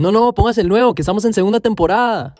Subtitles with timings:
[0.00, 2.34] No, no, póngase el nuevo, que estamos en segunda temporada.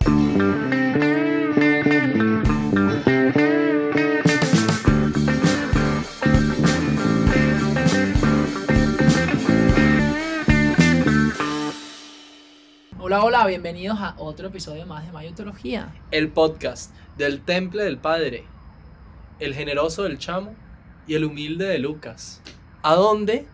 [12.99, 15.95] Hola, hola, bienvenidos a otro episodio más de Mayotología.
[16.11, 18.45] el podcast del temple del padre,
[19.39, 20.64] el generoso del chamo
[21.07, 22.41] y el humilde de Lucas.
[22.83, 23.47] A donde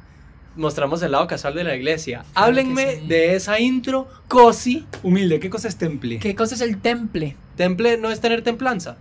[0.56, 2.24] mostramos el lado casual de la iglesia.
[2.32, 3.06] Claro Háblenme sí.
[3.06, 4.86] de esa intro, cosi.
[5.02, 6.18] Humilde, ¿qué cosa es temple?
[6.18, 7.36] ¿Qué cosa es el temple?
[7.56, 8.96] Temple no es tener templanza.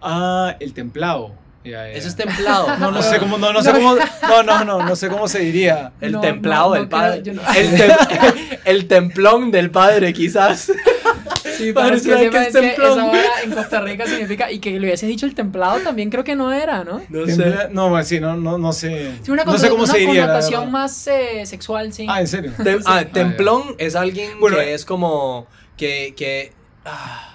[0.00, 1.32] Ah, el templado.
[1.64, 1.88] Ya.
[1.90, 2.76] Eso es templado.
[2.78, 3.96] No, no sé cómo, no, no sé cómo,
[4.28, 5.92] no, no, no, no sé cómo se diría.
[6.00, 7.22] El No, templado no, del no padre.
[7.22, 10.70] creo, yo no- El, tem- el templón del padre, quizás.
[11.56, 15.08] Sí, Para para que que esa hora en Costa Rica significa, y que le hubieses
[15.08, 17.02] dicho el templado también creo que no era, ¿no?
[17.08, 17.54] No sé.
[17.70, 19.12] No, sí, no, no, no sé.
[19.22, 20.14] Sí, una, no sé cómo una se diría.
[20.14, 22.06] la connotación más eh, sexual, sí.
[22.08, 22.52] Ah, ¿en serio?
[22.58, 23.08] Tem- ah, ya.
[23.10, 24.74] templón es alguien Bueno, que eh.
[24.74, 25.46] es como.
[25.76, 26.14] que.
[26.16, 26.52] que
[26.84, 27.32] ah,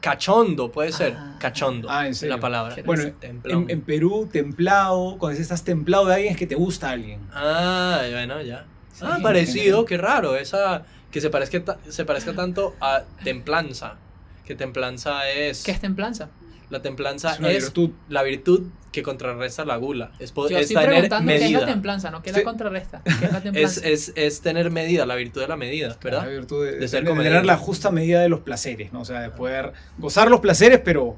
[0.00, 1.14] cachondo, puede ser.
[1.16, 1.36] Ah.
[1.38, 1.88] cachondo.
[1.90, 2.34] Ah, ¿en serio?
[2.34, 2.76] La palabra.
[2.84, 3.62] Bueno, Templón.
[3.64, 7.20] en, en Perú, templado, cuando dices estás templado de alguien es que te gusta alguien.
[7.32, 8.64] Ah, bueno, ya.
[8.92, 9.84] Sí, ah, parecido, general.
[9.86, 10.36] qué raro.
[10.36, 10.82] Esa.
[11.12, 13.94] Que se parezca, ta- se parezca tanto a templanza.
[14.44, 15.62] Que templanza es.
[15.62, 16.30] ¿Qué es templanza?
[16.70, 17.90] La templanza Es es virtud.
[18.08, 20.10] la virtud que contrarresta la gula.
[20.18, 21.66] Es, Yo es estoy tener preguntando qué es la medida.
[21.66, 22.40] templanza, no qué es Sí.
[22.40, 23.02] la contrarresta.
[23.04, 23.80] ¿Qué es la Es, templanza?
[23.88, 26.22] es, es tener medida, la virtud de la medida, ¿verdad?
[26.24, 29.02] La virtud de, De de ser tener- la justa medida de los placeres, ¿no?
[29.02, 31.16] O sea, de poder gozar los placeres, pero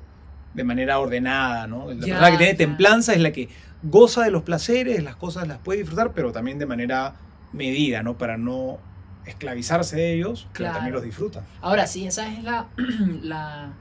[0.55, 1.87] de manera ordenada, ¿no?
[1.89, 2.59] La Ya, persona que tiene ya.
[2.59, 3.49] templanza es la que
[3.85, 7.15] goza de los placeres, las cosas las puede disfrutar, pero también de manera
[7.53, 8.19] medida, ¿no?
[8.19, 8.79] Para no
[9.27, 10.75] esclavizarse de ellos, pero Claro.
[10.77, 11.43] también los disfruta.
[11.61, 12.67] Ahora sí, esa es la,
[13.23, 13.73] la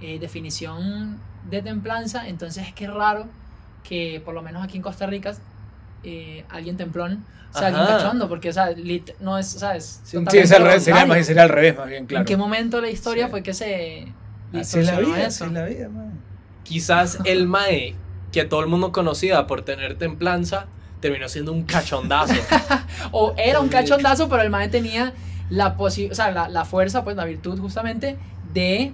[0.00, 1.18] eh, definición
[1.50, 2.28] de templanza.
[2.28, 3.26] Entonces, qué raro
[3.84, 5.34] que por lo menos aquí en Costa Rica
[6.04, 7.96] eh, alguien templón sea alguien Ajá.
[7.98, 10.00] cachondo, porque, o sea, lit- no es, ¿sabes?
[10.04, 12.20] Sí, Totalmente es al revés, sería, más sería al revés, más bien, claro.
[12.22, 13.30] ¿En qué momento de la historia Sí.
[13.30, 14.12] fue que se
[14.54, 15.26] Así es la vida, eso?
[15.26, 16.12] así es la vida, man.
[16.64, 17.94] Quizás el Mae,
[18.32, 20.66] que todo el mundo conocía por tener templanza,
[21.00, 22.34] terminó siendo un cachondazo.
[23.12, 25.12] O era un cachondazo, pero el man tenía
[25.50, 28.16] la posi- o sea, la fuerza, pues la virtud justamente
[28.52, 28.92] de,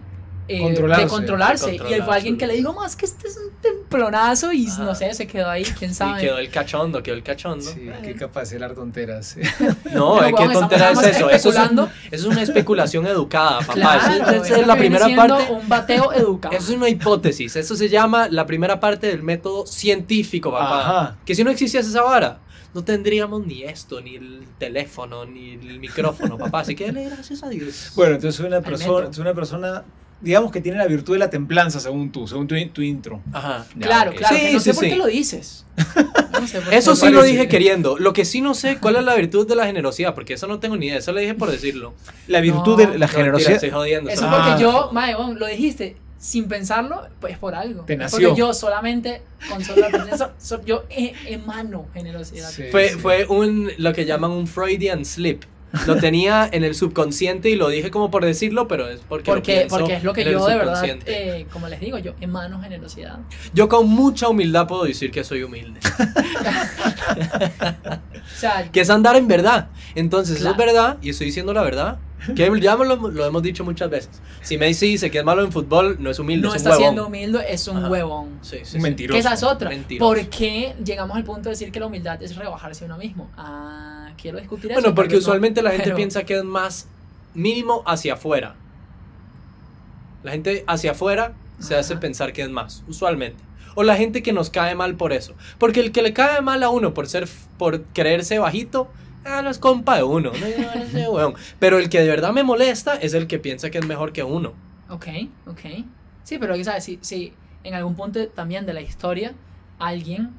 [0.48, 1.04] eh, Controlarse.
[1.04, 1.70] de controlarse.
[1.72, 4.82] De Y fue alguien que le dijo, más que este es un templonazo y Ajá.
[4.84, 6.20] no sé, se quedó ahí, quién y sabe.
[6.20, 7.64] quedó el cachondo, quedó el cachondo.
[7.64, 9.36] Sí, qué capaz de celar tonteras.
[9.92, 11.30] No, Pero, qué tontera es eso.
[11.30, 13.72] Eso es, un- eso es una especulación educada, papá.
[13.74, 15.52] Claro, Eso- esa eso es la primera parte.
[15.52, 16.54] un bateo educado.
[16.56, 17.56] Eso es una hipótesis.
[17.56, 20.80] Eso se llama la primera parte del método científico, papá.
[20.80, 21.16] Ajá.
[21.24, 22.40] Que si no existiese esa vara,
[22.74, 26.60] no tendríamos ni esto, ni el teléfono, ni el micrófono, papá.
[26.60, 27.92] Así que dale gracias a Dios.
[27.94, 29.84] Bueno, entonces una persona, una persona,
[30.24, 33.20] digamos que tiene la virtud de la templanza, según tú, según tu, tu intro.
[33.32, 33.66] Ajá.
[33.78, 34.16] Claro, ok.
[34.16, 34.96] claro, Sí, que no sé sí, por qué sí.
[34.96, 35.66] lo dices.
[36.34, 36.76] No sé por qué.
[36.78, 37.16] Eso sí parece.
[37.16, 37.96] lo dije queriendo.
[37.96, 40.14] Lo que sí no sé, ¿cuál es la virtud de la generosidad?
[40.16, 40.98] Porque eso no tengo ni idea.
[40.98, 41.94] Eso lo dije por decirlo.
[42.26, 42.76] La virtud No.
[42.76, 43.52] de la No, mentira, generosidad.
[43.52, 44.10] estoy jodiendo.
[44.10, 44.44] Eso Ah.
[44.48, 47.82] porque yo, mae, lo dijiste sin pensarlo, pues por algo.
[47.84, 48.28] Te nació.
[48.30, 52.50] Porque yo solamente, con solo la presencia, so- yo e- emano generosidad.
[52.50, 52.64] Sí.
[52.72, 55.44] Fue, fue un, lo que llaman un Freudian slip.
[55.86, 59.34] Lo tenía en el subconsciente y lo dije como por decirlo, pero es porque lo
[59.36, 62.60] Porque, pienso porque es lo que yo de verdad, eh, como les digo, yo emano
[62.60, 63.18] generosidad.
[63.52, 65.80] Yo con mucha humildad puedo decir que soy humilde.
[68.24, 69.68] O sea, que es andar en verdad.
[69.94, 70.62] Entonces, eso Claro.
[70.62, 71.98] es verdad y estoy diciendo la verdad.
[72.34, 74.22] Que ya lo, lo hemos dicho muchas veces.
[74.40, 76.70] Si Messi dice que es malo en fútbol, no es humilde, no es un está
[76.70, 76.82] huevón.
[76.84, 77.90] siendo humilde, es un Ajá.
[77.90, 78.38] huevón.
[78.40, 78.78] Sí, sí, sí.
[78.78, 79.12] mentiroso.
[79.12, 79.68] Que esa es otra.
[79.68, 80.08] Mentiroso.
[80.08, 83.30] ¿Por qué llegamos al punto de decir que la humildad es rebajarse a uno mismo?
[83.36, 84.80] Ah, quiero discutir eso.
[84.80, 86.88] Bueno, porque no, usualmente la gente pero- piensa que es más
[87.34, 88.54] mínimo hacia afuera.
[90.22, 93.42] La gente hacia afuera se hace pensar que es más, usualmente.
[93.74, 95.34] O la gente que nos cae mal por eso.
[95.58, 98.88] Porque el que le cae mal a uno por ser por creerse bajito,
[99.24, 100.30] ah, no es compa de uno.
[100.94, 101.34] no, no.
[101.58, 104.22] Pero el que de verdad me molesta es el que piensa que es mejor que
[104.22, 104.52] uno.
[104.88, 105.06] Ok,
[105.46, 105.60] ok.
[106.22, 106.84] Sí, pero ¿sabes?
[106.84, 107.32] Si, si
[107.64, 109.32] en algún punto también de la historia
[109.78, 110.30] alguien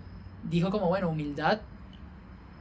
[0.44, 1.60] dijo como, bueno, humildad,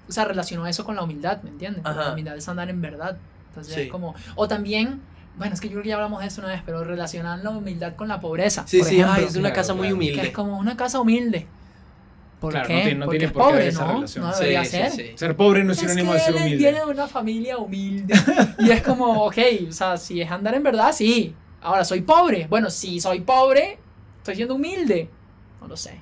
[0.08, 1.82] o sea, relacionó eso con la humildad, ¿me entiendes?
[1.82, 2.08] Porque Ajá.
[2.08, 3.16] La humildad es andar en verdad.
[3.48, 3.80] Entonces Sí.
[3.82, 5.00] es como, o también,
[5.38, 7.50] bueno, es que yo creo que ya hablamos de eso una vez, pero relacionan la
[7.50, 8.64] humildad con la pobreza.
[8.66, 9.98] Sí, por sí, ejemplo, ay, es una claro, casa muy claro.
[9.98, 10.22] que humilde.
[10.28, 11.46] es como una casa humilde.
[12.40, 12.74] ¿Por Claro, qué?
[12.74, 13.92] no tiene- no Porque tiene es por qué haber pobre, esa ¿no?
[13.94, 14.24] relación.
[14.26, 14.90] No debería sí, ser.
[14.90, 15.12] sí.
[15.16, 16.56] Ser pobre no es Es sinónimo de ser humilde.
[16.56, 18.14] viene de una familia humilde.
[18.58, 21.34] y es como, ok, o sea, si es andar en verdad, sí.
[21.62, 22.46] Ahora, ¿soy pobre?
[22.50, 23.78] Bueno, si soy pobre,
[24.18, 25.08] estoy siendo humilde.
[25.62, 25.98] No lo sé.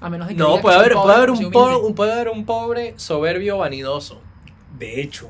[0.00, 1.86] A menos de que No, puede haber, pobre, puede, haber un po- humilde.
[1.86, 4.20] un- puede haber un pobre soberbio vanidoso.
[4.78, 5.28] De hecho,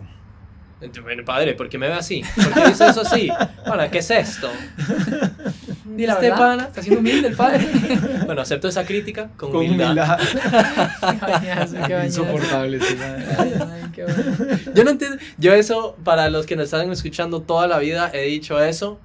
[1.03, 2.23] bueno, padre, ¿por qué me ve así?
[2.37, 3.29] ¿Por qué dice eso así?
[3.67, 4.49] Bueno, ¿qué es esto?
[5.85, 6.63] Di la Este verdad, pana.
[6.69, 7.67] está siendo humilde el padre.
[8.27, 9.89] Bueno, acepto esa crítica con, Con humildad.
[9.91, 10.19] humildad.
[11.01, 12.07] Qué bañazo, qué bañazo.
[12.23, 12.77] Insoportable.
[12.77, 13.25] ese man.
[13.39, 14.23] Ay, ay, qué bueno.
[14.73, 15.17] Yo no entiendo.
[15.37, 19.01] Yo eso, para los que nos están escuchando toda la vida, he dicho eso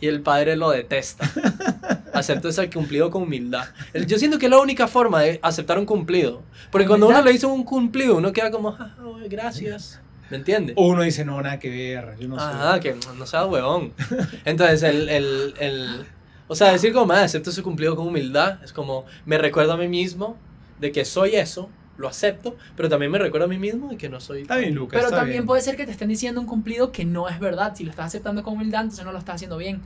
[0.00, 1.30] y el padre lo detesta.
[2.14, 3.66] Acepto ese cumplido con humildad.
[4.06, 6.42] Yo siento que es la única forma de aceptar un cumplido.
[6.70, 10.00] Porque cuando uno le hizo un cumplido, uno queda como, "Ah, güey, gracias.
[10.30, 10.74] ¿Me entiendes?
[10.78, 12.16] O uno dice, no, nada que ver.
[12.18, 12.44] Yo no sé.
[12.44, 13.92] Ajá, que no seas huevón.
[14.44, 16.06] Entonces, el, el, el-
[16.48, 19.76] o sea, decir como, "Ah, acepto ese cumplido con humildad, es como, me recuerdo a
[19.76, 20.36] mí mismo
[20.80, 24.08] de que soy eso, lo acepto, pero también me recuerdo a mí mismo de que
[24.08, 24.42] no soy...
[24.42, 24.92] Está bien, Lucas.
[24.94, 25.46] Pero está también bien.
[25.46, 27.74] puede ser que te estén diciendo un cumplido que no es verdad.
[27.76, 29.80] Si lo estás aceptando con humildad, entonces no lo estás haciendo bien.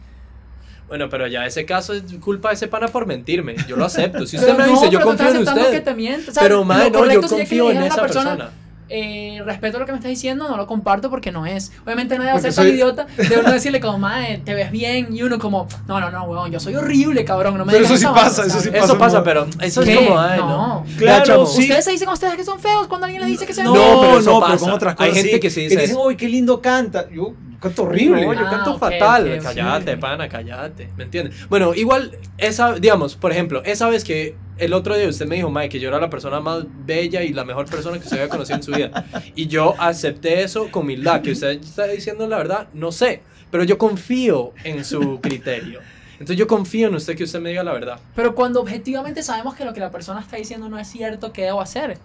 [0.88, 3.55] Bueno, pero ya ese caso es culpa de ese pana por mentirme.
[3.69, 4.26] Yo lo acepto.
[4.26, 5.70] Si Pero usted me no, dice, yo pero confío en usted.
[5.70, 6.31] que te miente.
[6.31, 8.50] O sea, pero, madre, no, yo que confío en esa persona, persona.
[8.88, 11.73] eh, respeto lo que me estás diciendo, no lo comparto porque no es.
[11.85, 14.70] Obviamente nadie va a Porque ser tan idiota de uno decirle como, madre, te ves
[14.70, 17.84] bien, y uno como, no, no, no, weón, yo soy horrible, cabrón, no me Pero
[17.84, 18.84] digas eso sí esa pasa, vaina", eso sí ¿sabes?
[18.84, 19.93] Eso pasa pasa, pero eso ¿Qué?
[19.93, 20.49] es como, ay, no.
[20.49, 20.84] No.
[20.96, 21.62] Claro, sí.
[21.64, 23.73] Ustedes se dicen a ustedes que son feos cuando alguien les dice que se ven
[23.73, 24.64] No, No, pero pero eso no, pero pasa.
[24.64, 25.23] con otras Hay cosas.
[25.23, 26.06] gente que sí dice te dicen, eso.
[26.06, 27.11] uy, qué lindo canta.
[27.11, 28.25] Yo canto horrible.
[28.26, 29.32] No, yo Ah, canto ok, fatal.
[29.38, 29.96] ok, cállate, sí.
[29.99, 30.88] pana, cállate.
[30.96, 31.49] ¿Me entiendes?
[31.49, 35.50] Bueno, igual, esa, digamos, por ejemplo, esa vez que el otro día usted me dijo,
[35.50, 38.28] Mike, que yo era la persona más bella y la mejor persona que usted había
[38.28, 39.05] conocido en su vida.
[39.34, 43.22] Y yo acepté eso con humildad, que usted está diciendo la verdad, no sé.
[43.50, 45.81] Pero yo confío en su criterio.
[46.12, 47.99] Entonces yo confío en usted que usted me diga la verdad.
[48.16, 51.43] Pero cuando objetivamente sabemos que lo que la persona está diciendo no es cierto, ¿qué
[51.44, 51.96] debo hacer?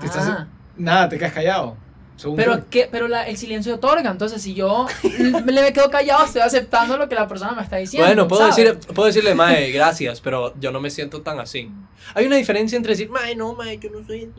[0.00, 0.46] Te estás- Ah.
[0.76, 1.76] Nada, te quedas callado.
[2.20, 2.64] Según Pero.
[2.68, 2.86] ¿qué?
[2.92, 4.86] pero la- el silencio otorga, entonces si yo
[5.44, 8.06] me le quedo callado, estoy aceptando lo que la persona me está diciendo.
[8.06, 8.56] Bueno, puedo, ¿sabes?
[8.56, 11.70] decir, puedo decirle, Mae, gracias, pero yo no me siento tan así.
[12.14, 14.30] Hay una diferencia entre decir, Mae, no, Mae, yo no soy...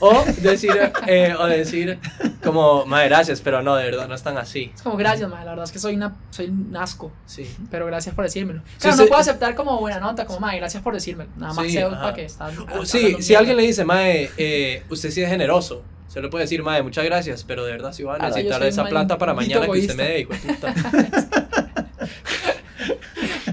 [0.00, 0.72] O decir,
[1.06, 1.98] eh, o decir
[2.42, 4.72] como, Mae, gracias, pero no, de verdad, no es tan así.
[4.74, 7.48] Es como, gracias, madre, la verdad es que soy, una, soy un asco, Sí.
[7.70, 8.62] pero gracias por decírmelo.
[8.66, 9.02] Sí, Claro, sí.
[9.02, 11.30] no puedo aceptar como buena nota, como, madre, gracias por decírmelo.
[11.36, 12.00] Nada más Sí, ajá.
[12.00, 12.50] para que está.
[12.84, 16.62] Sí, si alguien le dice, Mae, eh, usted sí es generoso, se le puede decir,
[16.62, 19.66] Mae, muchas gracias, pero de verdad sí va a yo necesitar esa plata para mañana
[19.66, 20.74] que usted me dé, hijo de puta.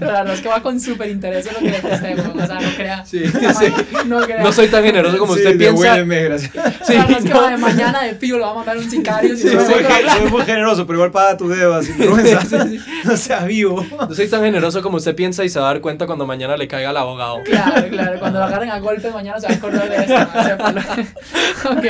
[0.04, 2.46] Pero la verdad es que va con súper interés en lo que le prestemos, o
[2.46, 3.04] sea, no crea.
[3.06, 3.72] Sí, sí.
[4.06, 4.42] No crea.
[4.42, 5.96] No soy tan generoso como Sí, usted piensa.
[6.04, 6.50] gracias.
[6.86, 7.40] Sí, La verdad es que no.
[7.40, 9.36] madre, mañana de fijo lo va a mandar un sicario.
[9.36, 9.84] si Sí, no soy,
[10.18, 12.40] soy muy generoso, pero igual paga tu deuda sin vergüenza.
[13.04, 13.84] No seas vivo.
[14.08, 16.56] No soy tan generoso como usted piensa y se va a dar cuenta cuando mañana
[16.56, 17.42] le caiga el abogado.
[17.44, 20.72] Claro, claro, cuando lo agarren a golpe mañana se va a acordar de esto.
[20.72, 21.74] ¿no?
[21.78, 21.84] Ok,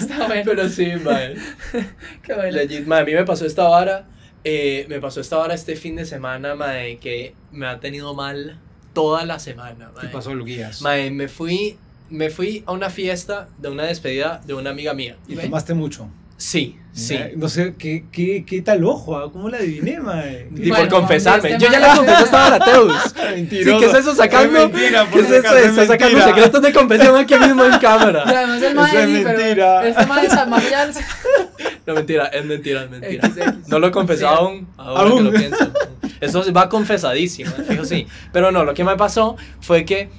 [0.00, 0.42] está bueno.
[0.44, 1.34] Pero sí, Mae.
[2.22, 2.50] Qué bueno.
[2.52, 4.04] Legit, mae, a mí me pasó esta vara.
[4.44, 8.58] Eh, me pasó esta vara este fin de semana, mae, que me ha tenido mal
[8.92, 10.12] toda la semana, ¿Qué mae.
[10.12, 10.82] pasó, Luquillas?
[10.82, 11.76] Mae, me fui,
[12.10, 15.16] me fui a una fiesta de una despedida de una amiga mía.
[15.28, 16.08] Y tomaste mucho.
[16.36, 17.18] Sí, sí.
[17.36, 19.16] No sé, ¿qué, qué, qué tal ojo?
[19.16, 19.30] ah?
[19.32, 20.48] ¿Cómo la adiviné, mae?
[20.56, 21.52] Y Bueno, por confesarme.
[21.52, 22.92] este Yo ya le confesé esta vara a Teus.
[23.14, 23.78] Sí, Mentiroso.
[23.78, 24.58] ¿qué es eso sacando?
[24.64, 25.56] Es mentira, ¿Qué por es eso?
[25.56, 28.22] es Está sacando secretos de confesión aquí mismo en Y cámara.
[28.26, 28.88] además el Eso mae
[29.18, 29.86] es pero mentira.
[29.88, 30.28] Este mae
[30.70, 30.90] ya
[31.86, 33.28] No, mentira, es mentira, es mentira.
[33.28, 33.68] XX.
[33.68, 35.16] No lo he confesado aún, ahora Aún.
[35.18, 35.72] que lo pienso.
[36.20, 38.06] Eso va confesadísimo, fijo sí.
[38.32, 40.10] Pero no, lo que me pasó fue que,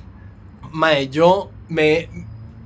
[0.71, 2.09] mae, yo me...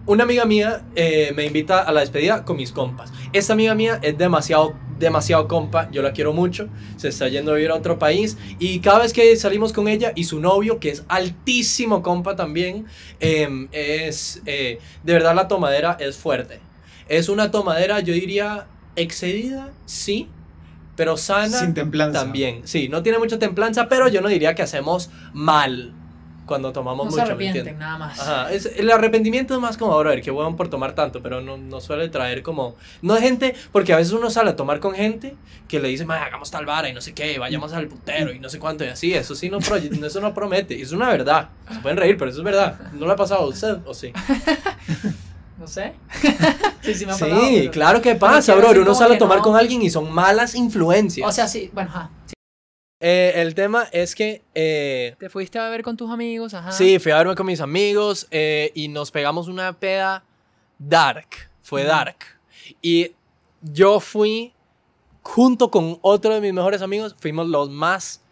[0.08, 3.12] Una amiga mía eh, me invita a la despedida con mis compas.
[3.34, 6.68] Esta amiga mía es demasiado, demasiado compa, yo la quiero mucho.
[6.96, 8.38] Se está yendo a vivir a otro país.
[8.60, 12.86] Y cada vez que salimos con ella y su novio, que es altísimo compa también,
[13.20, 14.42] eh, es...
[14.46, 16.60] eh, de verdad la tomadera es fuerte.
[17.08, 20.30] Es una tomadera, yo diría, excedida, sí,
[20.96, 22.20] pero sana Sin templanza.
[22.20, 22.62] también.
[22.66, 25.94] Sí, no tiene mucha templanza, pero yo no diría que hacemos mal
[26.48, 28.20] cuando tomamos no se mucho, ¿me arrepienten, nada más.
[28.20, 31.58] Ajá, es, el arrepentimiento es más como, brother, qué huevón por tomar tanto, pero no,
[31.58, 32.76] no suele traer como...
[33.04, 35.36] No es gente, porque a veces uno sale a tomar con gente
[35.68, 38.40] que le dice, "Ma, hagamos tal vara y no sé qué, vayamos al putero y
[38.40, 39.76] no sé cuánto y así, eso sí no, pro-
[40.08, 41.50] eso no promete, es una verdad.
[41.72, 42.80] Se pueden reír, pero eso es verdad.
[42.94, 44.12] ¿No le ha pasado a usted o sí?
[45.60, 45.94] No sé.
[46.82, 47.42] sí, sí me ha pasado.
[47.42, 48.70] Sí, pero- claro que pasa, bro.
[48.80, 49.44] Uno sale a tomar no.
[49.44, 51.28] con alguien y son malas influencias.
[51.28, 52.10] O sea, sí, bueno, ajá.
[53.00, 56.72] Eh, el tema es que eh, Te fuiste a beber con tus amigos, ajá.
[56.72, 60.24] sí, fui a verme con mis amigos eh, y nos pegamos una peda
[60.80, 61.50] dark.
[61.62, 62.18] Fue dark.
[62.82, 63.12] Y
[63.62, 64.54] yo fui,
[65.22, 68.24] junto con otro de mis mejores amigos, fuimos los más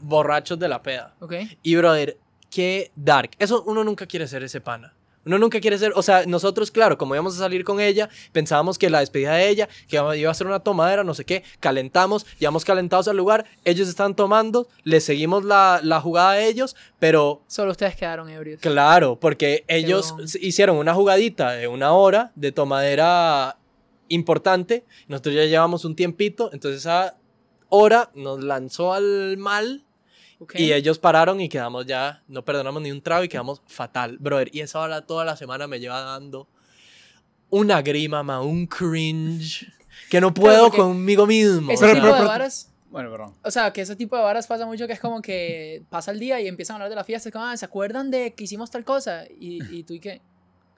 [0.00, 1.14] borrachos de la peda.
[1.20, 1.34] Ok.
[1.62, 2.16] Y brother,
[2.50, 3.32] qué dark.
[3.38, 4.94] Eso uno nunca quiere ser ese pana.
[5.28, 8.78] Uno nunca quiere ser, o sea, nosotros, claro, como íbamos a salir con ella, pensábamos
[8.78, 12.24] que la despedida de ella, que iba a ser una tomadera, no sé qué, calentamos,
[12.38, 17.42] llegamos calentados al lugar, ellos están tomando, le seguimos la, la jugada a ellos, pero
[17.46, 18.60] Solo ustedes quedaron ebrios.
[18.62, 20.24] claro, porque ellos bon.
[20.40, 23.58] hicieron una jugadita de una hora de tomadera
[24.08, 24.84] importante.
[25.08, 27.16] Nosotros ya llevamos un tiempito, entonces esa
[27.68, 29.84] hora nos lanzó al mal
[30.40, 30.54] Ok.
[30.56, 34.48] y ellos pararon y quedamos ya, no perdonamos ni un trago y quedamos fatal, brother.
[34.52, 36.46] Y esa hora toda la semana me lleva dando
[37.50, 39.66] una grima, ma, un cringe,
[40.10, 41.72] que no puedo conmigo mismo.
[41.72, 41.94] Ese o sea.
[41.94, 43.34] tipo pero- de varas, Bueno, perdón.
[43.42, 46.18] o sea, que ese tipo de varas pasa mucho que es como que pasa el
[46.20, 48.44] día y empiezan a hablar de la fiesta, es como, ah, ¿se acuerdan de que
[48.44, 49.24] hicimos tal cosa?
[49.40, 50.20] Y, y tú y qué,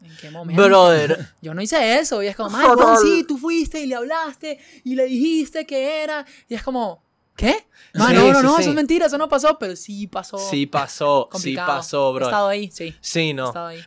[0.02, 0.62] ¿en qué momento?
[0.64, 2.23] Brother, Yo no hice eso.
[2.23, 2.76] Y es como, "Ay, Fatal.
[2.76, 6.25] bueno, sí, tú fuiste y le hablaste y le dijiste que era.
[6.49, 7.02] Y es como,
[7.40, 7.66] ¿qué?
[7.92, 8.61] No, Sí, no, no, sí, no, sí.
[8.62, 10.38] eso es mentira, eso no pasó, pero sí pasó.
[10.38, 12.26] sí pasó, sí pasó, He bro.
[12.26, 12.94] estado ahí, sí.
[13.00, 13.49] Sí, He no.
[13.49, 13.80] estado ahí.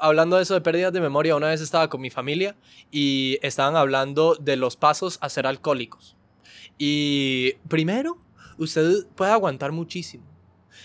[0.00, 2.56] Hablando de eso de pérdidas de memoria, una vez estaba con mi familia
[2.90, 6.16] y estaban hablando de los pasos a ser alcohólicos.
[6.76, 8.18] Y primero,
[8.58, 10.24] usted puede aguantar muchísimo.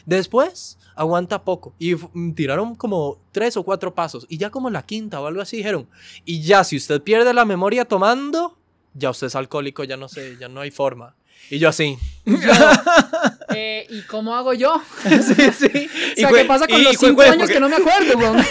[0.05, 1.73] Después, aguanta poco.
[1.79, 4.25] Y mm, tiraron como tres o cuatro pasos.
[4.29, 5.89] Y ya como la quinta o algo así dijeron.
[6.25, 8.57] Y ya, si usted pierde la memoria tomando,
[8.93, 11.15] ya usted es alcohólico, ya no sé, ya no hay forma.
[11.49, 11.97] Y yo así.
[13.57, 14.81] Eh, ¿Y cómo hago yo?
[15.03, 15.87] sí, sí.
[16.17, 18.43] O sea, ¿qué pasa con y- los cinco años Porque- que no me acuerdo, weón?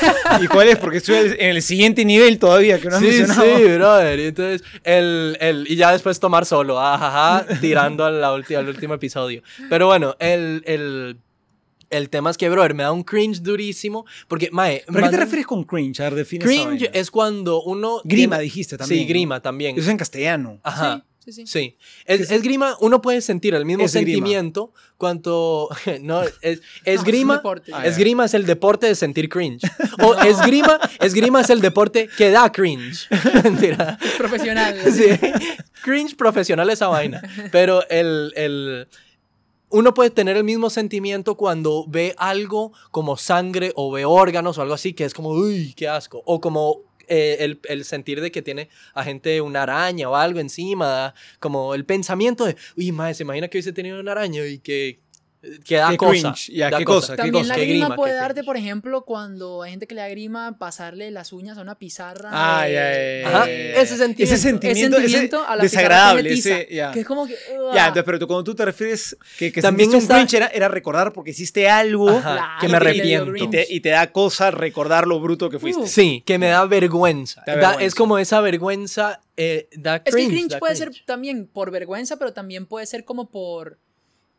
[0.43, 0.79] ¿Y cuál es?
[0.79, 3.57] Porque estoy en el siguiente nivel todavía que no has sí, mencionado.
[3.57, 4.21] Sí, brother.
[4.21, 8.69] Y entonces, el, el, y ya después tomar solo, ajaja, tirando al, la ulti- al
[8.69, 9.43] último episodio.
[9.69, 11.17] Pero bueno, el, el,
[11.91, 14.07] el tema es que, brother, me da un cringe durísimo.
[14.29, 14.85] Porque, mae.
[14.87, 16.01] ¿Pero a qué te refieres con cringe?
[16.01, 18.01] A ver, define Cringe es cuando uno.
[18.05, 19.01] Grima, tiene- dijiste también.
[19.01, 19.09] Sí, ¿no?
[19.09, 19.75] grima también.
[19.77, 20.61] Eso es en castellano.
[20.63, 20.97] Ajá.
[20.97, 21.47] Sí, sí, sí.
[21.47, 25.69] Sí, es, es grima, uno puede sentir el mismo sentimiento cuanto,
[26.01, 27.43] no, es, No, es esgrima.
[27.73, 29.63] Ah, esgrima es el deporte de sentir cringe,
[30.03, 33.09] o esgrima, esgrima es el deporte que da cringe,
[33.45, 34.77] mentira, Profesional.
[34.93, 35.07] sí,
[35.83, 38.89] cringe profesional esa vaina, pero el, el,
[39.71, 44.63] uno puede tener el mismo sentimiento cuando ve algo como sangre o ve órganos o
[44.63, 48.31] algo así que es como, uy, qué asco, o como eh, el, el sentir de
[48.31, 53.15] que tiene a gente una araña o algo encima, como el pensamiento de, uy, madre,
[53.15, 55.04] se imagina que hubiese tenido una araña y que,
[55.65, 56.11] que da Qué cosa.
[56.35, 57.49] cringe, ya, da qué cosa, qué También cosa.
[57.49, 58.47] la qué grima, grima, puede qué darte, cringe.
[58.47, 62.31] por ejemplo, cuando hay gente que le da grima pasarle las uñas a una pizarra.
[62.33, 63.87] Ah, ya, ya, ya, Ajá, ya, ese ya.
[63.87, 64.23] sentimiento.
[64.23, 66.31] Ese Ese sentimiento, ese sentimiento a la desagradable.
[66.31, 66.93] pizarra Ese, ya.
[66.93, 67.35] Que es como que.
[67.75, 70.35] Ya, entonces, pero tú, cuando tú te refieres que, que También sentiste está- un cringe
[70.37, 73.37] era, era recordar porque hiciste algo Ajá, Claro, que me que arrepiento.
[73.37, 75.83] y te, y te da cosa recordar lo bruto que fuiste.
[75.83, 75.87] Uh.
[75.87, 77.43] Sí, que me da vergüenza.
[77.47, 77.85] Da Da- vergüenza.
[77.85, 80.31] es como esa vergüenza, eh, da Es que cringe.
[80.31, 80.95] cringe da puede cringe.
[80.97, 83.79] ser también por vergüenza, pero también puede ser como por.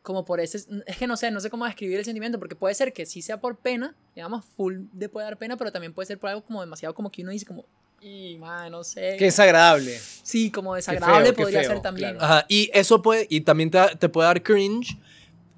[0.06, 0.58] Como por ese.
[0.86, 3.22] Es que no sé, no sé cómo describir el sentimiento, porque puede ser que sí
[3.22, 6.44] sea por pena, digamos, full de puede dar pena, pero también puede ser por algo
[6.44, 7.66] como demasiado como que uno dice, como.
[8.00, 9.16] Y, madre, no sé.
[9.18, 9.98] Que es agradable.
[10.22, 12.10] Sí, como desagradable feo, qué podría feo, ser también.
[12.18, 12.24] claro.
[12.24, 14.96] Ajá, y eso puede, y también te, te puede dar cringe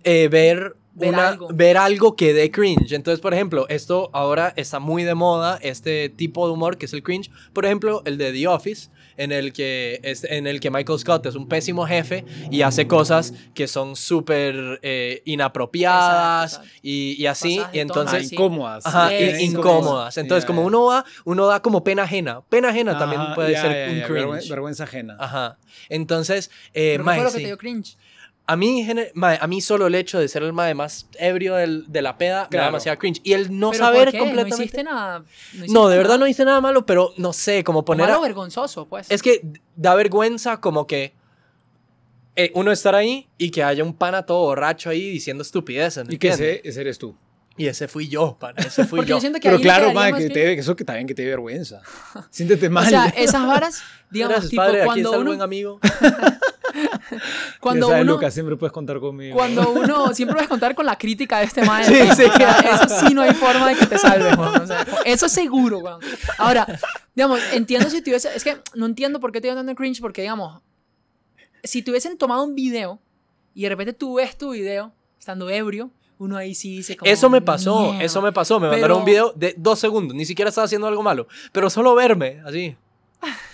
[0.02, 1.48] eh, ver, Ver una- algo.
[1.52, 2.92] ver algo que dé cringe.
[2.92, 6.92] Entonces, por ejemplo, esto ahora está muy de moda, este tipo de humor que es
[6.92, 7.30] el cringe.
[7.52, 11.26] Por ejemplo, el de The Office, en el que, es, en el que Michael Scott
[11.26, 16.80] es un pésimo jefe y hace cosas que son súper eh, inapropiadas Exacto, exacto.
[16.82, 17.60] Y, y así.
[17.72, 18.32] Y entonces...
[18.32, 18.86] incómodas.
[18.86, 20.16] Ajá, Sí, y- sí, incómodas.
[20.18, 22.42] Entonces, como uno va, uno da como pena ajena.
[22.48, 24.10] Pena ajena también puede ser un cringe.
[24.26, 25.16] vergüen- Vergüenza ajena.
[25.18, 25.58] Ajá.
[25.88, 27.42] Entonces, eh, Pero ¿qué mae, fue lo que sí.
[27.42, 27.96] te dio cringe?
[28.50, 28.88] A mí,
[29.40, 32.34] a mí solo el hecho de ser el mae más ebrio del- de la peda
[32.36, 32.66] me da Claro.
[32.66, 33.20] demasiado cringe.
[33.22, 34.18] Y el no ¿Pero saber por qué?
[34.18, 34.56] completamente.
[34.56, 35.24] No hiciste nada.
[35.52, 36.18] hiciste No, de verdad nada.
[36.20, 38.06] no hice nada malo, pero no sé, como poner.
[38.06, 39.10] Malo a- vergonzoso, pues.
[39.10, 39.42] Es que
[39.76, 41.12] da vergüenza como que
[42.36, 46.06] eh, uno estar ahí y que haya un pana todo borracho ahí diciendo estupideces.
[46.06, 47.16] ¿me Y que ese, ese eres tú.
[47.56, 48.54] Y ese fui yo, pana.
[48.64, 49.16] Ese fui Porque yo.
[49.16, 51.82] yo siento que Pero claro, más que, te, eso que también que te dé vergüenza.
[52.30, 52.86] Siéntete mal.
[52.86, 54.78] O sea, esas varas, digamos, Gracias, tipo, padre.
[54.82, 55.80] Aquí cuando está el uno, buen amigo.
[57.60, 59.36] Cuando sabes, uno, Lucas, siempre puedes contar conmigo.
[59.36, 61.96] cuando uno, siempre a contar con la crítica de este maestro.
[62.16, 62.30] Sí, sí.
[62.64, 64.36] Eso sí no hay forma de que te salves.
[64.38, 66.00] O sea, eso es seguro, weón.
[66.38, 66.66] Ahora,
[67.14, 70.62] digamos, entiendo si tuviese, es que no entiendo por qué te dando cringe, porque, digamos,
[71.64, 73.00] si tuviesen tomado un video
[73.54, 77.30] y de repente tú ves tu video estando ebrio, uno ahí sí dice como, Eso
[77.30, 78.02] me pasó, "Mierda".
[78.04, 78.58] eso me pasó.
[78.58, 80.16] Me Pero- mandaron un video de dos segundos.
[80.16, 81.28] Ni siquiera estaba haciendo algo malo.
[81.52, 82.76] Pero solo verme, así.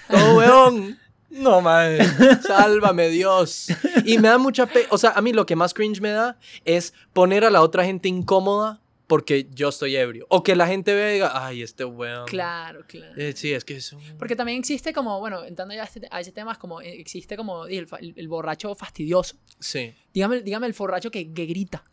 [0.09, 0.99] Todo weón.
[1.35, 1.99] No, man.
[2.47, 3.67] Sálvame, Dios.
[4.05, 4.87] Y me da mucha pe...
[4.91, 7.85] O sea, a mí lo que más cringe me da es poner a la otra
[7.85, 10.27] gente incómoda porque yo estoy ebrio.
[10.31, 12.27] O que la gente vea y diga, ay, este weón.
[12.27, 13.13] Claro, claro.
[13.17, 14.01] Eh, sí, es que es un...
[14.19, 17.01] Porque también existe como, bueno, entrando ya a, este- a ese tema, es como eh,
[17.01, 19.37] existe como el, el- el borracho fastidioso.
[19.59, 19.93] Sí.
[20.15, 21.85] Dígame, dígame el borracho que, que grita.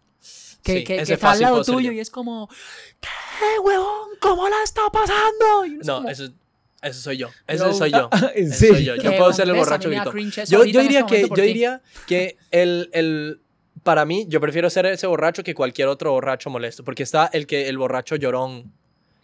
[0.63, 1.91] Que, Sí, que- que está al lado tuyo yo.
[1.91, 2.47] y es como,
[2.99, 4.09] ¿qué, huevón?
[4.19, 5.65] ¿Cómo la está pasando?
[5.65, 6.29] Y uno es No, como, eso,
[6.81, 7.29] eso soy yo.
[7.47, 8.09] Ese soy yo.
[8.35, 8.95] ¿En Ese soy yo.
[8.95, 12.37] Yo ¿Qué, puedo ser el borracho eso Yo, yo diría este que, yo diría que
[12.49, 13.41] el, el,
[13.83, 17.47] para mí, yo prefiero ser ese borracho que cualquier otro borracho molesto, porque está el
[17.47, 18.71] que el borracho llorón,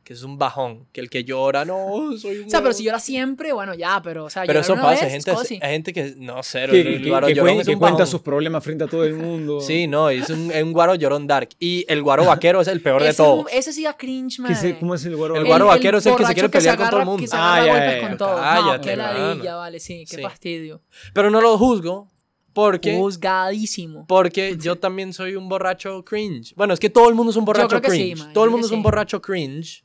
[0.08, 2.74] que es un bajón, que el que llora, no, soy un O sea, pero huevón".
[2.76, 5.72] si llora siempre, bueno, ya, pero, o sea, Pero eso pasa, hay vez, gente, hay
[5.74, 7.74] gente que, no, cero, Que, el, que- el que- guaro que llorón cuen- es que
[7.74, 8.08] un cuenta bajón.
[8.08, 9.60] sus problemas frente a todo el mundo.
[9.60, 11.50] Sí, no, es un, es un guaro llorón dark.
[11.60, 13.46] Y el guaro vaquero es el peor de un- todos.
[13.52, 14.56] ese sí da cringe, ¿Qué man.
[14.56, 15.36] se- ¿Cómo es el guaro?
[15.36, 17.22] El guaro vaquero es el que se quiere pelear con todo el agarra- mundo.
[17.24, 18.36] Que se Ah, agarra ya, golpes ya, con todo.
[18.38, 20.22] no, Cállate, qué ladilla, vale, sí, qué Sí.
[20.22, 20.82] fastidio.
[21.14, 22.08] Pero no lo juzgo
[22.54, 24.06] porque, Juzgadísimo.
[24.08, 26.54] porque yo también soy un borracho cringe.
[26.56, 28.20] Bueno, es que todo el mundo es un borracho creo que sí, cringe.
[28.20, 28.84] man, todo el mundo que es un sí.
[28.84, 29.84] borracho cringe.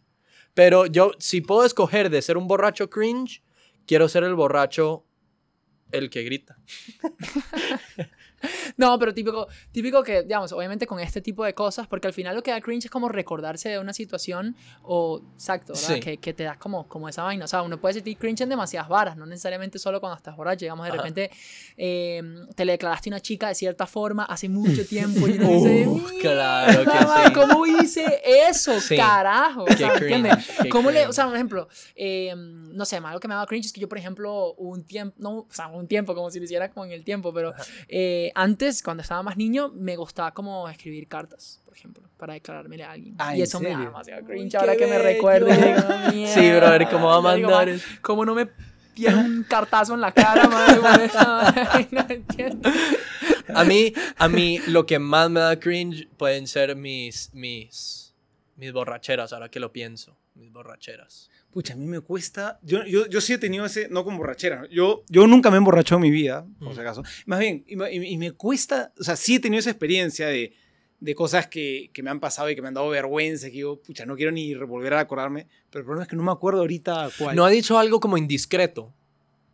[0.55, 3.43] Pero yo, si puedo escoger de ser un borracho cringe,
[3.87, 5.05] quiero ser el borracho
[5.91, 6.59] el que grita.
[8.77, 12.35] No, pero típico, típico que, digamos, obviamente con este tipo de cosas, porque al final
[12.35, 15.75] lo que da cringe es como recordarse de una situación o, exacto.
[15.75, 16.01] Sí.
[16.01, 17.45] Que, que te da como, como esa vaina.
[17.45, 20.61] O sea, uno puede sentir cringe en demasiadas varas, no necesariamente solo cuando estás borracho.
[20.65, 20.97] Digamos, de Ajá.
[21.03, 21.31] repente
[21.77, 22.23] eh,
[22.55, 25.87] te le declaraste a una chica de cierta forma hace mucho tiempo y uno dice,
[25.87, 27.33] Uh, claro que "Mierda, man, sí.
[27.33, 28.81] ¿cómo hice eso?
[28.81, 28.97] Sí.
[28.97, 29.65] Carajo.
[29.65, 30.35] Qué o sea, ¿entiendes?
[30.35, 31.15] cringe, qué ¿Cómo le, o cringe.
[31.15, 33.89] sea, un ejemplo, eh, no sé, algo que me ha dado cringe es que yo,
[33.89, 36.93] por ejemplo, un tiempo, no, o sea, un tiempo, como si lo hiciera como en
[36.93, 37.53] el tiempo, pero
[37.89, 42.85] eh, antes, cuando estaba más niño, me gustaba como escribir cartas, por ejemplo, para declarármele
[42.85, 43.15] a alguien.
[43.19, 45.15] Ah, y ¿en eso me da demasiado cringe ahora que me y
[46.17, 47.87] digo, Sí, brother, ¿cómo va a digo, mandar "Ma, eso?
[48.03, 48.49] ¿Cómo no me
[48.95, 50.79] tiene un cartazo en la cara, madre?
[50.81, 51.89] vaina?
[51.91, 52.71] No entiendo.
[53.55, 58.15] A mí, a mí lo que más me da cringe pueden ser mis, mis,
[58.57, 60.17] mis borracheras, ahora que lo pienso.
[60.35, 61.31] Mis borracheras.
[61.53, 62.59] Pucha, a mí me cuesta.
[62.63, 63.89] Yo, yo, yo sí he tenido ese.
[63.91, 64.67] No con borrachera.
[64.71, 66.75] Yo, yo nunca me he emborrachado en mi vida, por Mm.
[66.75, 67.03] si acaso.
[67.27, 68.93] Más bien, y, me- y me cuesta.
[68.99, 70.55] O sea, sí he tenido esa experiencia de,
[71.01, 73.49] de cosas que, que me han pasado y que me han dado vergüenza.
[73.49, 75.47] Que digo, pucha, no quiero ni volver a acordarme.
[75.71, 77.37] Pero el problema es que no me acuerdo ahorita cuál.
[77.37, 78.95] No ha dicho algo como indiscreto.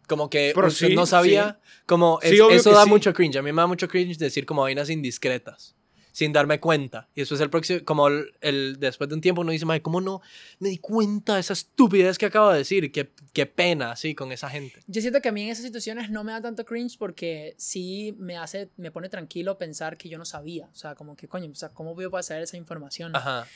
[0.07, 1.59] Como que Pero usted sí, no sabía.
[1.85, 2.89] Como Sí, es- obvio eso da sí.
[2.91, 3.37] mucho cringe.
[3.39, 5.75] A mí me da mucho cringe decir como vainas indiscretas.
[6.19, 7.09] Sin darme cuenta.
[7.15, 7.79] Y eso es el próximo.
[7.85, 10.21] Como el, el- después de un tiempo uno dice, "Mae, ¿cómo no
[10.59, 12.91] me di cuenta de esa estupidez que acabo de decir?
[12.91, 14.81] Qué, qué pena, así, con esa gente.
[14.89, 18.17] Yo siento que a mí en esas situaciones no me da tanto cringe porque sí
[18.19, 20.69] me hace, me pone tranquilo pensar que yo no sabía.
[20.73, 23.15] O sea, como que, coño, o sea, ¿cómo voy a saber esa información?
[23.15, 23.47] Ajá.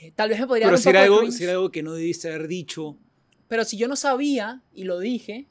[0.00, 1.82] Eh, tal vez me podría Pero dar un si era, algo, si era algo que
[1.82, 2.96] no debiste haber dicho.
[3.48, 5.46] pero si yo no sabía y lo dije,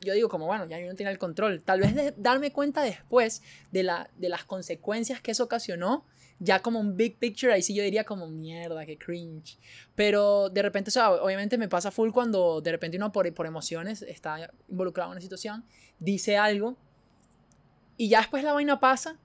[0.00, 1.62] yo digo como, bueno, ya yo no tenía el control.
[1.62, 6.06] Tal vez darme cuenta después de, la, de las consecuencias que eso ocasionó,
[6.40, 9.58] ya como un big picture, ahí sí yo diría como, mierda, qué cringe.
[9.94, 13.46] Pero de repente, o sea, obviamente me pasa full cuando de repente uno por, por
[13.46, 15.64] emociones está involucrado en una situación,
[15.98, 16.76] dice algo
[17.96, 19.18] y ya después la vaina pasa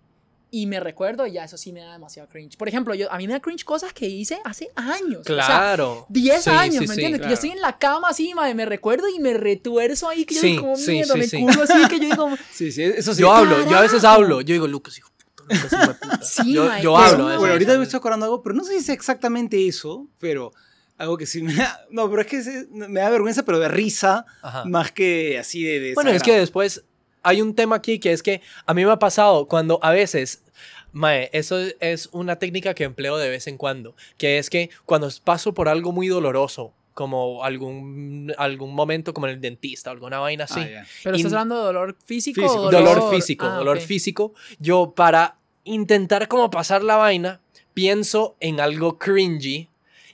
[0.51, 2.57] y me recuerdo y ya eso sí me da demasiado cringe.
[2.57, 5.21] Por ejemplo, yo, a mí me da cringe cosas que hice hace años.
[5.21, 6.05] O sea, Claro.
[6.09, 7.11] 10 Sí, años, sí, ¿me sí, entiendes?
[7.19, 7.29] Que claro.
[7.29, 10.41] yo estoy en la cama así, madre, me recuerdo y me retuerzo ahí, que yo
[10.41, 11.39] Sí, digo como sí, mierda, sí, me sí.
[11.41, 13.21] culo así, que yo digo, Sí, sí, eso sí.
[13.21, 14.21] Yo hablo, yo a veces carajo.
[14.23, 14.41] hablo.
[14.41, 16.19] Yo digo, Lucas, hijo de puta, Lucas, hijo de puta.
[16.23, 17.25] Sí, yo, yo hablo.
[17.37, 20.51] Bueno, ahorita me estoy acordando algo, pero no sé si es exactamente eso, pero
[20.97, 21.79] algo que sí me da.
[21.91, 24.65] No, pero es que me da vergüenza, pero de risa, Ajá.
[24.65, 25.79] más que así de.
[25.79, 26.83] de Bueno, es que después
[27.23, 30.43] hay un tema aquí que es que a mí me ha pasado cuando a veces,
[30.91, 35.09] mae, eso es una técnica que empleo de vez en cuando, que es que cuando
[35.23, 40.43] paso por algo muy doloroso, como algún, algún momento como en el dentista, alguna vaina
[40.43, 40.87] así, Ah, ya.
[41.03, 42.61] pero Y- estás hablando de dolor físico, Físico.
[42.61, 47.39] o dolor, físico, Ah, dolor físico, yo para intentar como pasar la vaina,
[47.73, 49.69] pienso en algo cringy.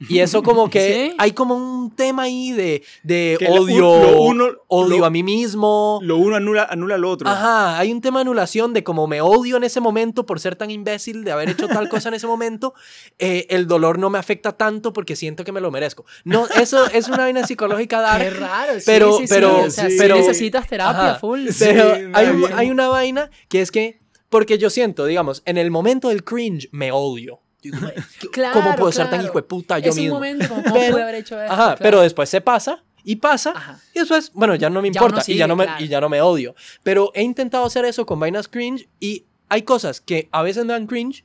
[0.09, 1.15] Y eso como que ¿Sí?
[1.17, 5.09] hay como un tema ahí de, de Que lo- odio, lo uno- odio lo- a
[5.09, 5.99] mí mismo.
[6.03, 7.29] Lo uno anula, anula lo otro.
[7.29, 10.55] Ajá, hay un tema de anulación de como me odio en ese momento por ser
[10.55, 12.73] tan imbécil de haber hecho tal cosa en ese momento,
[13.19, 16.05] eh, el dolor no me afecta tanto porque siento que me lo merezco.
[16.23, 18.39] No, eso es una vaina psicológica Qué dark.
[18.39, 21.19] raro, sí, Pero- sí, sí, pero- o sea, pero- necesitas terapia Ajá.
[21.19, 21.47] full.
[21.57, 25.71] Pero Sí, hay, hay una vaina que es que, porque yo siento, digamos, en el
[25.71, 27.39] momento del cringe me odio.
[27.71, 29.25] Digo, "Mae, ¿qué- Claro, ¿Cómo puedo ser tan claro.
[29.25, 30.15] hijo de puta yo es un mismo?
[30.15, 31.53] momento como, ¿cómo Pero- pude haber hecho esto?
[31.53, 31.79] Ajá, Claro.
[31.81, 33.79] pero después se pasa y pasa Ajá.
[33.93, 35.83] y después, bueno, ya no me Ya importa uno y, sigue, ya no me, claro.
[35.83, 36.55] y ya no me odio.
[36.83, 40.73] Pero he intentado hacer eso con vainas cringe y hay cosas que a veces me
[40.73, 41.23] dan cringe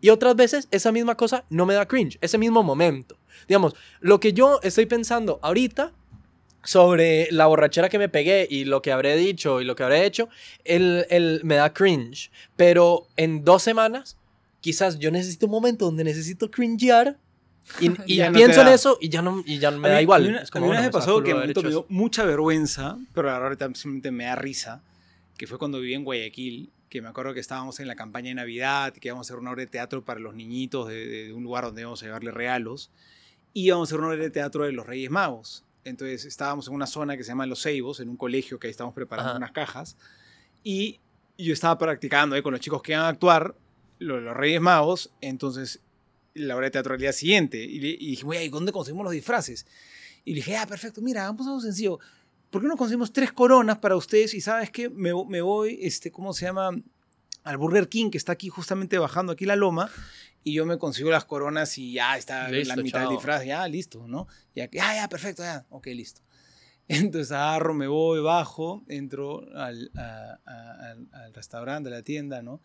[0.00, 3.18] y otras veces esa misma cosa no me da cringe, ese mismo momento.
[3.48, 5.92] Digamos, lo que yo estoy pensando ahorita
[6.62, 10.04] sobre la borrachera que me pegué y lo que habré dicho y lo que habré
[10.04, 10.28] hecho,
[10.64, 12.30] el, el- me da cringe.
[12.56, 14.16] Pero en dos semanas,
[14.60, 17.18] quizás yo necesito un momento donde necesito cringear
[17.80, 20.02] y, y Ya pienso en eso y ya no, y ya me A da mí-
[20.02, 20.26] igual.
[20.26, 22.98] A una- Es a como, mí una vez me pasó que me, dio mucha vergüenza,
[23.14, 24.82] pero ahorita simplemente me da risa,
[25.36, 28.34] que fue cuando viví en Guayaquil, que me acuerdo que estábamos en la campaña de
[28.34, 31.32] Navidad, que íbamos a hacer una obra de teatro para los niñitos de, de- de
[31.32, 32.90] un lugar donde íbamos a llevarle regalos,
[33.54, 35.64] y íbamos a hacer una obra de teatro de los Reyes Magos.
[35.84, 38.70] Entonces estábamos en una zona que se llama Los Ceibos, en un colegio que ahí
[38.72, 39.38] estábamos preparando Ajá.
[39.38, 39.96] unas cajas,
[40.64, 40.98] y
[41.38, 43.54] yo estaba practicando ahí con los chicos que iban a actuar,
[44.00, 45.80] lo de los Reyes Magos, entonces
[46.34, 47.62] la obra de teatro al día siguiente.
[47.62, 49.66] Y, le- y dije, güey, ¿dónde conseguimos los disfraces?
[50.24, 51.98] Y le dije, ah, perfecto, mira, hagamos algo sencillo.
[52.50, 54.34] ¿Por qué no conseguimos tres coronas para ustedes?
[54.34, 56.70] Y sabes qué, me, me voy, este, ¿cómo se llama?
[57.44, 59.88] Al Burger King, que está aquí justamente bajando aquí la loma.
[60.42, 63.44] Y yo me consigo las coronas y ya está Listo, la mitad del disfraz.
[63.44, 64.26] Ya, listo, ¿no?
[64.54, 65.64] Ya, ya, ya, perfecto, ya.
[65.70, 66.22] Ok, listo.
[66.88, 72.42] Entonces agarro, me voy, bajo, entro al, a- a- al, al restaurante, a la tienda,
[72.42, 72.60] ¿no?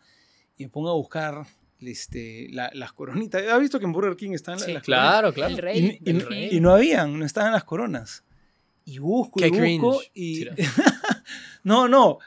[0.56, 1.46] Y me pongo a buscar
[1.80, 3.42] este, la- las coronitas.
[3.46, 4.84] ¿Has visto que en Burger King están Sí, las coronas?
[4.84, 5.52] Claro, claro.
[5.54, 6.00] Y, rey.
[6.04, 6.48] y- el y- rey.
[6.52, 8.24] y no habían, no estaban las coronas.
[8.84, 10.10] Y busco, Qué y busco, cringe.
[10.14, 10.34] y...
[10.38, 10.54] Tira.
[11.64, 12.18] no, no,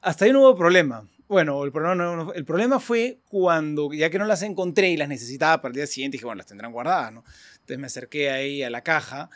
[0.00, 1.06] hasta ahí no hubo problema.
[1.28, 4.96] Bueno, el problema, no- no- el problema fue cuando, ya que no las encontré y
[4.96, 7.24] las necesitaba para el día siguiente, dije, bueno, las tendrán guardadas, ¿no?
[7.54, 9.28] Entonces me acerqué ahí a la caja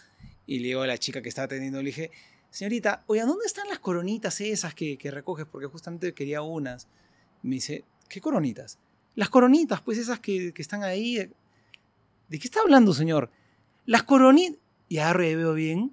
[0.46, 2.10] y le digo a la chica que estaba atendiendo, le dije,
[2.50, 5.46] señorita, oye, ¿dónde están las coronitas esas que, que recoges?
[5.50, 6.88] Porque justamente quería unas.
[7.42, 8.78] Me dice, ¿qué coronitas?
[9.14, 11.16] Las coronitas, pues esas que, que están ahí.
[12.28, 13.30] ¿De qué está hablando, señor?
[13.86, 14.58] Las coronitas.
[14.88, 15.92] Y agarro y veo bien.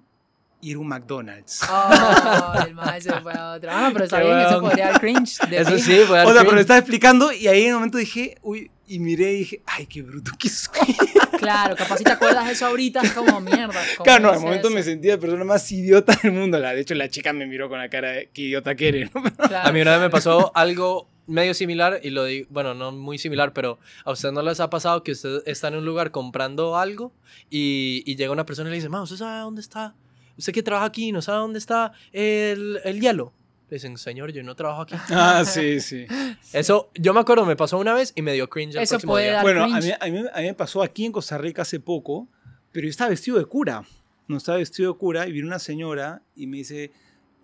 [0.60, 1.60] Y era un McDonald's.
[1.70, 3.86] Oh, el mae se fue a otra.
[3.86, 5.38] Ah, pero está Qué bien, eso podría dar cringe.
[5.48, 5.84] de Eso fijo.
[5.84, 6.54] sí, puede dar O sea, pero cringe.
[6.56, 9.86] le estaba explicando y ahí en un momento dije, uy, y miré y dije, ay,
[9.86, 10.96] qué bruto que soy.
[11.38, 13.80] Claro, capaz si te acuerdas de eso ahorita es como mierda.
[13.96, 14.74] ¿cómo Claro, no, hice momento eso?
[14.74, 16.58] me sentía la persona más idiota del mundo.
[16.58, 19.14] La- De hecho, la chica me miró con la cara de, qué idiota que eres,
[19.14, 19.22] ¿no?
[19.22, 19.68] Claro.
[19.68, 23.18] A mí una vez me pasó algo medio similar y lo digo, bueno, no muy
[23.18, 26.76] similar, pero a ustedes no les ha pasado que usted está en un lugar comprando
[26.76, 27.12] algo
[27.50, 29.94] y, y llega una persona y le dice, ma, ¿usted sabe dónde está?
[30.36, 33.32] ¿Usted que trabaja aquí no sabe dónde está el, el hielo?
[33.70, 34.94] Le dicen, señor, yo no trabajo aquí.
[35.10, 36.06] Ah, sí, sí.
[36.52, 39.12] Eso, yo me acuerdo, me pasó una vez y me dio cringe el Eso próximo
[39.12, 39.32] puede día.
[39.34, 39.96] dar Bueno, a mí, cringe.
[40.00, 42.28] a, mí, a mí me pasó aquí en Costa Rica hace poco,
[42.72, 43.84] pero yo estaba vestido de cura.
[44.26, 46.92] No estaba vestido de cura y vino una señora y me dice,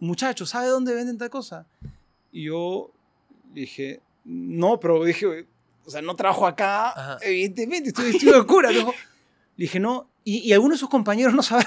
[0.01, 1.66] muchacho, ¿sabe dónde venden tal cosa?
[2.33, 2.90] Y yo
[3.55, 5.47] dije, no, pero dije,
[5.87, 7.19] o sea, no trabajo acá, Ajá.
[7.23, 8.71] evidentemente, estoy vestido de cura.
[8.71, 8.93] Dijo,
[9.57, 11.67] dije, no, y, y algunos de sus compañeros no saben.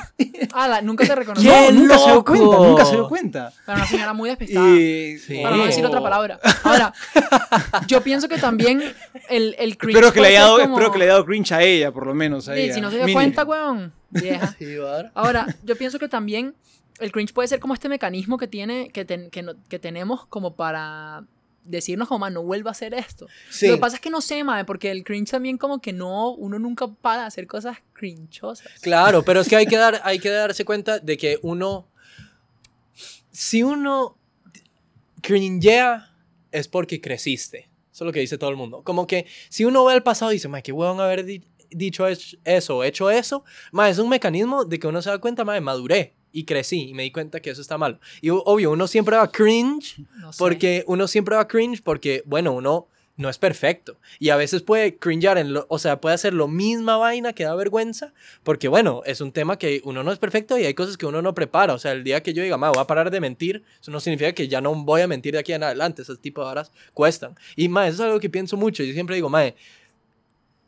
[0.54, 1.52] Ala, nunca te reconoció.
[1.52, 3.54] ¡Qué No, nunca se dio cuenta, nunca se dio cuenta.
[3.66, 4.68] Pero una señora muy despistada.
[4.76, 5.40] Y, Sí.
[5.44, 6.40] Para no decir otra palabra.
[6.64, 6.92] Ahora,
[7.88, 8.82] yo pienso que también
[9.30, 9.96] el, el cringe.
[9.98, 12.08] Espero que, le haya dado, como- espero que le haya dado cringe a ella, por
[12.08, 12.50] lo menos.
[12.50, 12.74] A Sí, ella.
[12.74, 13.20] si no se dio Mínimo.
[13.20, 13.94] cuenta, weón.
[14.10, 14.56] Vieja.
[14.58, 15.12] Sí, va a dar.
[15.14, 16.56] Ahora, yo pienso que también
[17.00, 20.26] el cringe puede ser como este mecanismo que tiene, que, ten- que, no- que tenemos
[20.26, 21.26] como para
[21.68, 23.28] decirnos como, "Ma, no vuelva a hacer esto.
[23.50, 23.68] Sí.
[23.68, 26.32] Lo que pasa es que no sé, mae, porque el cringe también como que no,
[26.32, 28.68] uno nunca para de hacer cosas crinchosas.
[28.82, 31.88] Claro, pero es que hay que, dar, hay que darse cuenta de que uno,
[33.32, 34.18] si uno
[35.22, 36.14] cringea,
[36.52, 37.70] es porque creciste.
[37.92, 38.84] Eso es lo que dice todo el mundo.
[38.84, 42.08] Como que si uno ve el pasado y dice, ma, qué huevón haber di- dicho
[42.08, 43.44] es- eso, hecho eso,
[43.90, 47.04] es un mecanismo de que uno se da cuenta, ma, maduré y crecí y me
[47.04, 48.00] di cuenta que eso está mal.
[48.22, 50.38] Y obvio, uno siempre va cringe No sé.
[50.38, 52.88] porque uno siempre va cringe porque, bueno, uno
[53.18, 53.98] no es perfecto.
[54.20, 57.44] Y a veces puede cringear, en lo, o sea, puede hacer lo misma vaina que
[57.46, 58.14] da vergüenza,
[58.44, 61.24] porque, bueno, es un tema que uno no es perfecto y hay cosas que uno
[61.24, 61.74] no prepara.
[61.74, 64.00] O sea, el día que yo diga, ma, voy a parar de mentir, eso no
[64.00, 66.04] significa que ya no voy a mentir de aquí en adelante.
[66.04, 67.36] Ese tipo de horas cuestan.
[67.56, 68.84] Y, ma, eso es algo que pienso mucho.
[68.84, 69.46] Yo siempre digo, ma,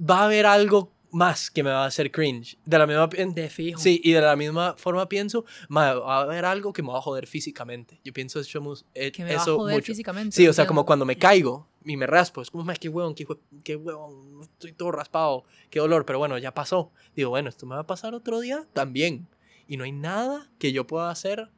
[0.02, 2.58] va a haber algo más que me va a hacer cringe.
[2.66, 3.08] De la misma...
[3.08, 3.80] De fijo.
[3.80, 6.98] Sí, y de la misma forma pienso, ma, va a haber algo que me va
[7.00, 8.00] a joder físicamente.
[8.04, 9.86] Yo pienso eso, eh, Que me va a eso joder mucho.
[9.88, 10.36] físicamente.
[10.36, 13.16] Sí, o sea, como cuando me caigo y me raspo, es como, "Ma, qué huevón,
[13.16, 13.26] qué,
[13.64, 16.92] qué huevón, estoy todo raspado, qué dolor, pero bueno, ya pasó.
[17.16, 19.28] Digo, bueno, esto me va a pasar otro día también.
[19.68, 21.50] Y no hay nada que yo pueda hacer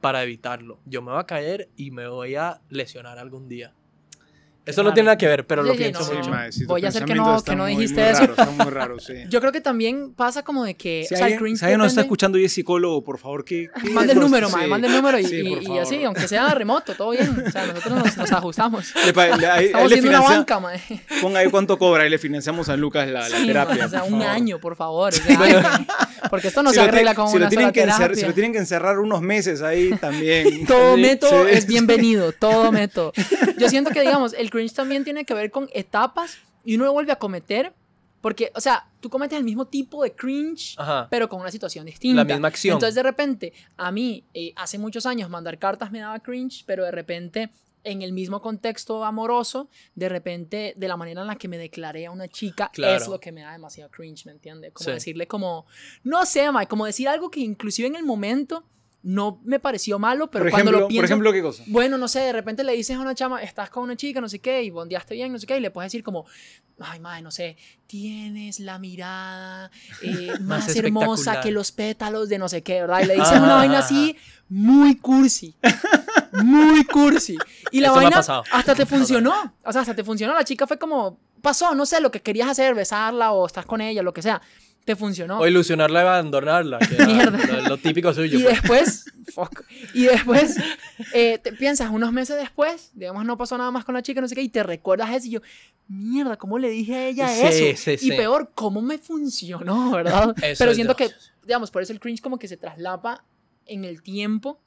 [0.00, 0.80] para evitarlo.
[0.84, 3.74] Yo me voy a caer y me voy a lesionar algún día.
[4.64, 6.30] Eso no tiene nada que ver, pero lo Sí, sí, pienso no, Sí, mucho.
[6.30, 6.46] no.
[6.46, 8.20] tus Voy a hacer que no- que no muy- dijiste muy eso.
[8.20, 9.14] raros, están muy raros, sí.
[9.28, 11.04] Yo creo que también pasa como de que.
[11.08, 13.44] Si o sea, el alguien, si alguien nos está escuchando y es psicólogo, por favor,
[13.44, 13.70] que...
[13.92, 14.54] Mande el número, sí.
[14.56, 17.44] mae, mande el número y, Sí, y- y así, aunque sea remoto, todo bien.
[17.46, 18.92] O sea, nosotros nos, nos ajustamos.
[19.04, 20.80] Le pa- le- ahí- ahí Estamos haciendo una banca, mae.
[21.20, 23.86] Ponga ahí cuánto cobra y le financiamos a Lucas la, la terapia.
[23.86, 24.26] o sea, un favor.
[24.28, 25.12] año, por favor.
[25.12, 25.86] o sea.
[26.30, 28.16] Porque esto no Si se lo arregla con si lo una tienen sola que terapia.
[28.16, 30.66] Si lo tienen que encerrar unos meses ahí también.
[30.66, 31.68] Todo método sí, es sí.
[31.68, 33.12] bienvenido, todo método.
[33.58, 36.92] Yo siento que, digamos, el cringe también tiene que ver con etapas y uno lo
[36.92, 37.72] vuelve a cometer
[38.22, 41.08] porque, o sea, tú cometes el mismo tipo de cringe, Ajá.
[41.10, 42.22] pero con una situación distinta.
[42.22, 42.74] La misma acción.
[42.74, 46.84] Entonces, de repente, a mí, eh, hace muchos años, mandar cartas me daba cringe, pero
[46.84, 47.50] de repente,
[47.84, 52.06] en el mismo contexto amoroso, de repente, de la manera en la que me declaré
[52.06, 52.96] a una chica, Claro.
[53.02, 54.72] es lo que me da demasiado cringe, ¿me entiendes?
[54.72, 54.92] Como Sí.
[54.92, 55.66] decirle como,
[56.04, 58.64] no sé, Mike, como decir algo que inclusive en el momento
[59.04, 61.00] no me pareció malo, pero Por cuando ejemplo, lo pienso...
[61.00, 61.64] por ejemplo, ¿qué cosa?
[61.66, 64.28] Bueno, no sé, de repente le dices a una chama, estás con una chica, no
[64.28, 66.24] sé qué, y bondeaste bien, no sé qué, y le puedes decir como,
[66.78, 67.56] ay, madre, no sé,
[67.88, 73.00] tienes la mirada eh, más, Más hermosa que los pétalos de no sé qué, ¿verdad?
[73.02, 74.16] Y le dices Ajá, una vaina así,
[74.48, 75.56] muy cursi,
[76.32, 77.36] muy cursi.
[77.70, 78.44] Y la Eso me ha vaina pasado.
[78.52, 82.00] hasta te funcionó, o sea, hasta te funcionó, la chica fue como, pasó, no sé,
[82.00, 84.40] lo que querías hacer, besarla o estás con ella, lo que sea,
[84.84, 85.38] te funcionó.
[85.38, 86.78] O ilusionarla y abandonarla.
[86.80, 87.38] Que era Mierda.
[87.62, 88.36] Lo, lo típico suyo.
[88.38, 89.62] y después, fuck,
[89.94, 90.56] y después,
[91.14, 94.26] eh, te piensas unos meses después, digamos, no pasó nada más con la chica, no
[94.26, 95.40] sé qué, y te recuerdas eso y yo,
[95.86, 97.80] mierda, ¿cómo le dije a ella Sí, eso?
[97.80, 98.08] sí, y sí.
[98.10, 100.34] peor, ¿cómo me funcionó, verdad?
[100.42, 101.14] Eso Pero siento de que,
[101.44, 103.24] digamos, por eso el cringe como que se traslapa
[103.66, 104.60] en el tiempo,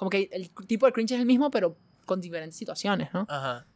[0.00, 3.26] como que el tipo de cringe es el mismo, pero con diferentes situaciones, ¿no?
[3.28, 3.66] Ajá.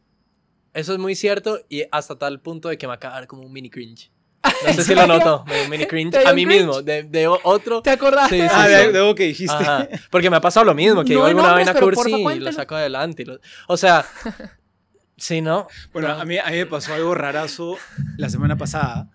[0.73, 3.43] Eso es muy cierto y hasta tal punto de que me acaba de dar como
[3.43, 4.11] un mini cringe.
[4.65, 6.57] No sé si lo noto, un mini cringe ¿Te dio a mí cringe?
[6.65, 7.83] mismo, de, de otro.
[7.83, 8.37] ¿Te acordaste?
[8.37, 8.71] Sí, sí, Ah, sí.
[8.91, 9.53] de, algo que dijiste.
[9.55, 12.39] Ajá, porque me ha pasado lo mismo, que No digo alguna nombres, vaina cursi y
[12.39, 13.21] lo saco adelante.
[13.21, 14.03] y lo- o sea,
[15.17, 15.67] sí, ¿no?
[15.93, 17.77] Bueno, a mí, a mí me pasó algo rarazo
[18.17, 19.11] la semana pasada.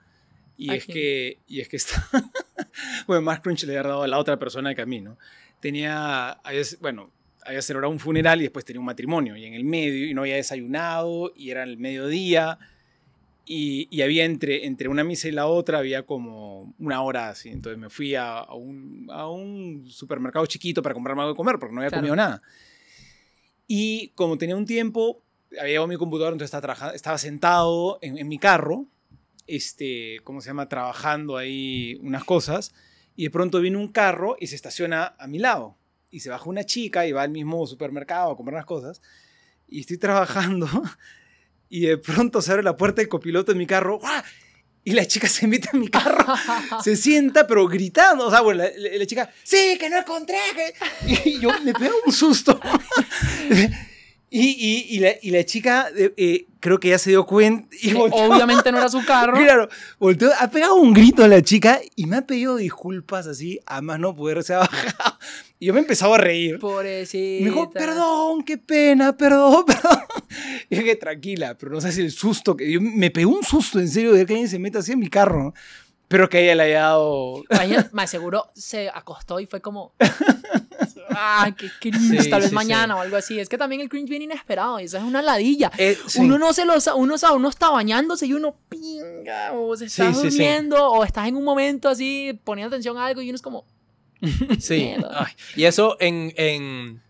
[0.61, 2.07] Y ¿A es, que, y es que está.
[3.07, 5.16] bueno, más crunch le había dado a la otra persona que a mí, ¿no?
[5.61, 6.38] Tenía.
[6.81, 7.11] bueno,
[7.46, 9.37] había celebrado un funeral y después tenía un matrimonio.
[9.37, 12.59] Y en el medio, y no había desayunado, y era el mediodía.
[13.46, 17.49] Y, y había entre, entre una misa y la otra, había como una hora así.
[17.49, 21.59] Entonces me fui a, a un, a un supermercado chiquito para comprarme algo de comer,
[21.59, 22.03] porque no había Claro.
[22.03, 22.42] comido nada.
[23.66, 26.55] Y como tenía un tiempo, había llevado mi computador, entonces
[26.94, 28.87] estaba, sentado en, en mi carro,
[29.56, 30.68] este, ¿cómo se llama?
[30.68, 32.72] Trabajando ahí unas cosas,
[33.16, 35.76] y de pronto viene un carro y se estaciona a mi lado.
[36.10, 39.00] Y se baja una chica y va al mismo supermercado a comprar unas cosas,
[39.68, 40.66] y estoy trabajando,
[41.68, 44.22] y de pronto se abre la puerta del copiloto de mi carro, ¡guau!
[44.82, 46.24] y la chica se mete en mi carro,
[46.82, 50.38] se sienta, pero gritando, o sea, bueno, la, la- la chica, sí, que no encontré,
[50.56, 51.28] que-".
[51.30, 52.58] y yo me pego un susto.
[54.33, 57.69] Y, y, y, la, y la chica, eh, eh, creo que ya se dio cuenta.
[57.83, 59.35] Y volteó- Obviamente no era su carro.
[59.45, 63.59] Claro, volteó, ha pegado un grito a la chica y me ha pedido disculpas así,
[63.66, 65.19] a más no poder, se ha bajado.
[65.59, 66.61] Y yo me empezaba a reír.
[66.61, 67.45] Pobrecita.
[67.45, 69.99] Me dijo, perdón, qué pena, perdón, perdón.
[70.71, 73.81] Y dije, tranquila, pero no sé si el susto que yo me pegó un susto
[73.81, 75.55] en serio de que alguien se meta así en mi carro,
[76.07, 77.43] pero que ella le haya dado.
[77.62, 79.93] Ella, me aseguro, se acostó y fue como.
[81.11, 83.38] Ah, qué cringe, Sí, tal vez sí, mañana o algo así.
[83.38, 85.70] Es que también el cringe viene inesperado y eso es una ladilla.
[85.79, 85.99] Eh.
[86.16, 90.11] Uno no se lo uno, sabe, uno está bañándose y uno pinga, o se está
[90.11, 93.64] durmiendo, o estás en un momento así poniendo atención a algo y uno es como.
[94.61, 94.92] Sí.
[95.12, 97.03] Ay, y eso en, en,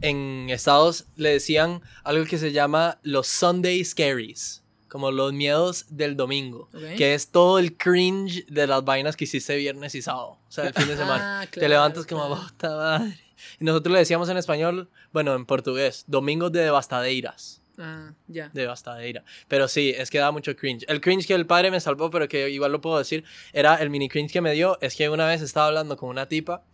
[0.00, 4.62] en Estados le decían algo que se llama los Sunday Scaries.
[4.88, 6.68] Como los miedos del domingo.
[6.96, 10.38] Que es todo el cringe de las vainas que hiciste viernes y sábado.
[10.48, 11.42] O sea, el fin de semana.
[11.42, 12.42] Ah, Te levantas como, claro.
[12.48, 13.20] puta madre.
[13.60, 17.62] Y nosotros le decíamos en español, bueno, en portugués, domingos de devastadeiras.
[17.78, 18.50] Ah, ya.
[18.52, 19.22] Devastadeira.
[19.46, 20.84] Pero sí, es que da mucho cringe.
[20.88, 23.22] El cringe que el padre me salvó, pero que igual lo puedo decir,
[23.52, 24.78] era el mini cringe que me dio.
[24.80, 26.64] Es que una vez estaba hablando con una tipa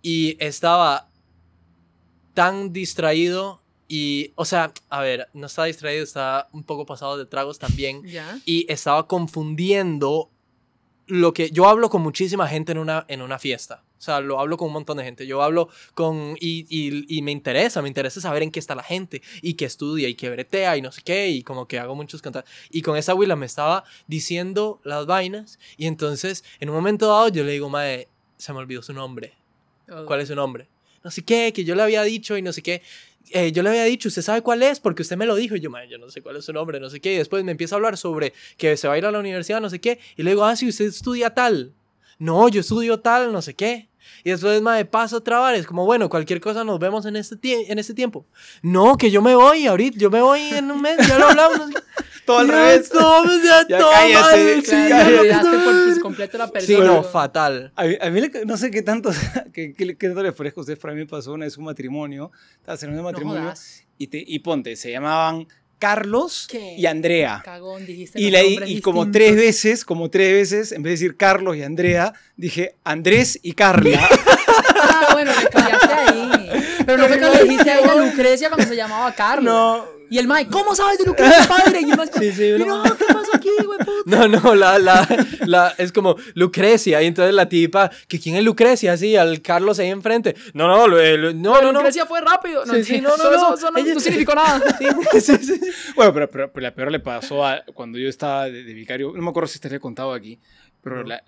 [0.00, 1.10] y estaba
[2.32, 7.26] tan distraído y, o sea, a ver, no estaba distraído, estaba un poco pasado de
[7.26, 8.38] tragos también Ya.
[8.44, 10.30] y estaba confundiendo
[11.08, 13.82] lo que yo hablo con muchísima gente en una, en una fiesta.
[13.98, 15.26] O sea, lo hablo con un montón de gente.
[15.26, 16.36] Yo hablo con...
[16.40, 19.64] Y, y, y me interesa, me interesa saber en qué está la gente y qué
[19.64, 22.50] estudia y qué bretea y no sé qué y como que hago muchos contactos.
[22.70, 27.28] Y con esa Willa me estaba diciendo las vainas y entonces en un momento dado
[27.28, 28.06] yo le digo, mae,
[28.38, 29.34] se me olvidó su nombre.
[29.90, 30.06] Oh.
[30.06, 30.68] ¿Cuál es su nombre?
[31.02, 32.82] No sé qué, que yo le había dicho y no sé qué.
[33.32, 34.80] Eh, yo le había dicho, ¿usted sabe cuál es?
[34.80, 35.54] Porque usted me lo dijo.
[35.54, 37.14] Y yo, "Mae, yo no sé cuál es su nombre, no sé qué.
[37.14, 39.60] Y después me empieza a hablar sobre que se va a ir a la universidad,
[39.60, 39.98] no sé qué.
[40.16, 41.74] Y le digo, ah, si usted estudia tal.
[42.18, 43.89] No, yo estudio tal, no sé qué.
[44.24, 45.60] Y después, me pasa otra vez.
[45.60, 48.26] Es como, bueno, cualquier cosa nos vemos en este, tie- en este tiempo.
[48.62, 51.70] No, que yo me voy ahorita, yo me voy en un mes, ya lo hablamos.
[51.70, 51.80] no.
[52.26, 52.88] Todo al Ya revés.
[52.90, 54.54] todo, ya Ya todo cállate.
[54.54, 56.84] mal, Claro, sí, ya por pues, completo la Sí, persona.
[56.84, 57.72] no, fatal.
[57.74, 59.10] A mí, a mí le- no sé qué tanto,
[59.52, 61.56] qué, qué, qué tanto les parezca a ustedes, pero a mí me pasó una vez
[61.56, 63.84] un matrimonio, estaba celebrando un No matrimonio, jodas.
[63.98, 65.48] y, te, y ponte, se llamaban
[65.80, 66.76] Carlos ¿Qué?
[66.78, 67.42] y Andrea.
[67.44, 71.16] Cagón, dijiste Y, la- y como tres veces, como tres veces, en vez de decir
[71.16, 73.98] Carlos y Andrea, dije Andrés y Carla.
[74.82, 76.39] Ah, bueno, me callaste ahí.
[76.90, 79.44] Pero no fue cuando le dijiste a ella Lucrecia cuando se llamaba Carlos.
[79.52, 81.80] no, Y el Mike, ¿cómo sabes de Lucrecia, padre?
[81.82, 82.82] Y el Mike, Sí, sí, no.
[82.82, 84.02] ¿qué pasó aquí, güey, puta?
[84.06, 85.06] No, no, la, la,
[85.46, 89.78] la, es como Lucrecia, y entonces la tipa, que quién es Lucrecia, así, al Carlos
[89.78, 90.34] ahí enfrente.
[90.52, 91.72] No, no, lo- lo- no, no, no.
[91.78, 92.64] Lucrecia fue rápido.
[92.66, 93.54] No, Sí, sí, no, no, eso- no.
[93.54, 94.60] eso no, Ella- no significó nada.
[95.12, 95.60] Sí, sí, sí.
[95.94, 99.12] Bueno, pero, pero- pero la peor le pasó a cuando yo estaba de, de vicario,
[99.14, 100.40] no me acuerdo si te lo he contado aquí,
[100.82, 101.22] pero la,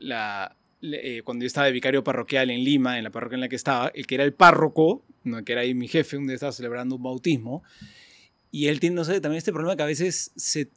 [0.82, 3.56] eh, cuando yo estaba de vicario parroquial en Lima, en la parroquia en la que
[3.56, 6.52] estaba, el que era el párroco, no, que era ahí mi jefe, un día estaba
[6.52, 7.62] celebrando un bautismo,
[8.50, 10.70] y él tiene, no sé, también este problema que a veces se,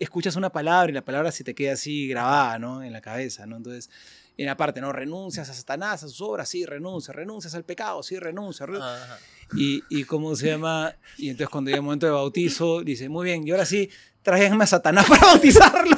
[0.00, 2.82] escuchas una palabra y la palabra se te queda así grabada, ¿no?
[2.82, 3.56] En la cabeza, ¿no?
[3.56, 3.90] Entonces,
[4.36, 4.92] en la parte, ¿no?
[4.92, 9.04] Renuncias a Satanás, a sus obras, sí, renuncia, renuncias al pecado, sí, renuncia, renuncia.
[9.04, 9.18] Ajá.
[9.56, 13.24] Y, y cómo se llama, y entonces cuando llega el momento de bautizo, dice, muy
[13.24, 13.90] bien, y ahora sí,
[14.22, 15.96] tráiganme a Satanás para bautizarlo.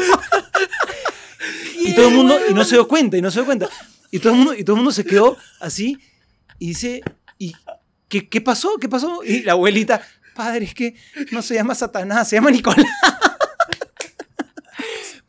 [1.90, 3.68] Y todo el mundo, y no se dio cuenta, y no se dio cuenta.
[4.10, 5.98] Y todo el mundo, y todo el mundo se quedó así,
[6.58, 7.02] y dice,
[7.38, 7.54] ¿y
[8.08, 8.76] qué, qué pasó?
[8.80, 9.22] ¿Qué pasó?
[9.24, 10.02] Y la abuelita,
[10.34, 10.94] padre, es que
[11.30, 12.86] no se llama Satanás, se llama Nicolás.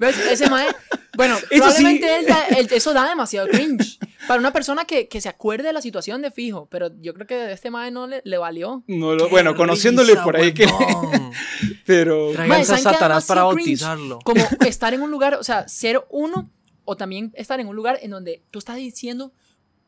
[0.02, 0.18] ¿Ves?
[0.32, 0.68] Ese mae.
[1.16, 2.14] Bueno, Eso probablemente sí.
[2.20, 4.00] él da- él- eso da demasiado cringe.
[4.28, 6.68] Para una persona que, que se acuerde de la situación de fijo.
[6.72, 8.84] Pero yo creo que a este mae no le, le valió.
[8.88, 10.66] No lo- bueno, conociéndole por ahí que...
[11.86, 12.32] Pero...
[12.32, 13.82] Traigan Mae, a ¿saben qué da Satanás para demasiado cringe?
[13.82, 14.20] bautizarlo.
[14.24, 16.50] Como estar en un lugar, o sea, ser uno
[16.86, 19.34] o también estar en un lugar en donde tú estás diciendo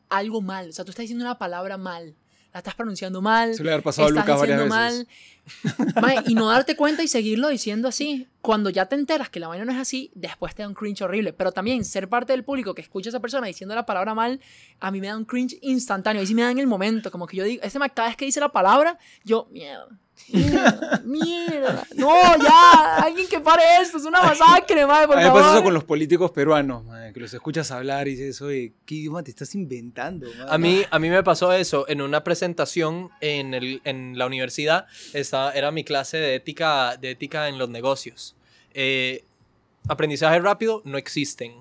[0.08, 0.68] algo mal.
[0.68, 2.14] O sea, tú estás diciendo una palabra mal.
[2.54, 3.52] La estás pronunciando mal.
[3.52, 4.70] Se le pasado a Lucas varias veces.
[4.70, 5.08] mal.
[6.00, 8.28] Mae, y no darte cuenta y seguirlo diciendo así.
[8.42, 11.02] Cuando ya te enteras que la vaina no es así, después te da un cringe
[11.02, 11.32] horrible.
[11.32, 14.40] Pero también ser parte del público que escucha a esa persona diciendo la palabra mal,
[14.78, 16.22] a mí me da un cringe instantáneo.
[16.22, 17.10] Y sí me da en el momento.
[17.10, 19.88] Como que yo digo, mae, cada vez que dice la palabra, yo, mierda.
[20.28, 21.86] Mierda, mierda.
[21.96, 25.54] No, ya, alguien que pare esto, es una masacre, mae, por A mí me pasa
[25.54, 29.22] eso con los políticos peruanos, madre, que los escuchas hablar y dices, oye, ¿qué idioma
[29.22, 30.26] te estás inventando?
[30.26, 34.26] madre?" A mí, a mí me pasó eso en una presentación en, el, en la
[34.26, 34.86] universidad.
[35.12, 38.36] Estaba, era mi clase de ética, de ética en los negocios.
[38.72, 39.24] Eh,
[39.88, 41.52] aprendizaje rápido no existen.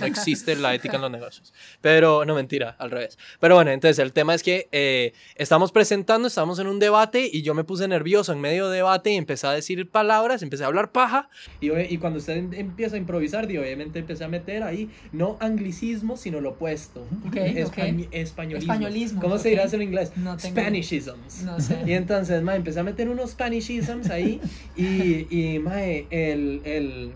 [0.00, 1.52] No existe la ética en los negocios.
[1.80, 3.18] Pero, no mentira, al revés.
[3.40, 7.42] Pero bueno, entonces el tema es que eh, estamos presentando, estamos en un debate y
[7.42, 10.68] yo me puse nervioso en medio de debate y empecé a decir palabras, empecé a
[10.68, 11.28] hablar paja.
[11.60, 15.36] Y, y cuando usted em- empieza a improvisar, digo, obviamente empecé a meter ahí no
[15.40, 17.00] anglicismo, sino lo opuesto.
[17.26, 18.08] Ok, Españ- ok.
[18.12, 18.72] Españolismo.
[18.72, 19.50] Españolismo, ¿Cómo se ok.
[19.50, 20.12] dirá eso en inglés?
[20.16, 21.42] No tengo- Spanishisms.
[21.42, 21.78] No sé.
[21.86, 24.40] Y entonces, mae, empecé a meter unos Spanishisms ahí
[24.76, 27.12] y, y mae, el, el,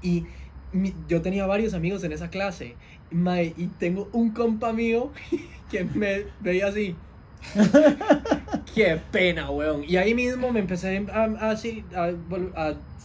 [0.00, 0.28] y
[0.72, 2.78] mi- yo tenía varios amigos en esa clase,
[3.10, 5.12] mae, y tengo un compa mío
[5.68, 7.02] que me veía así.
[8.74, 9.84] Qué pena, weón.
[9.84, 11.56] Y ahí mismo me empecé a, a, a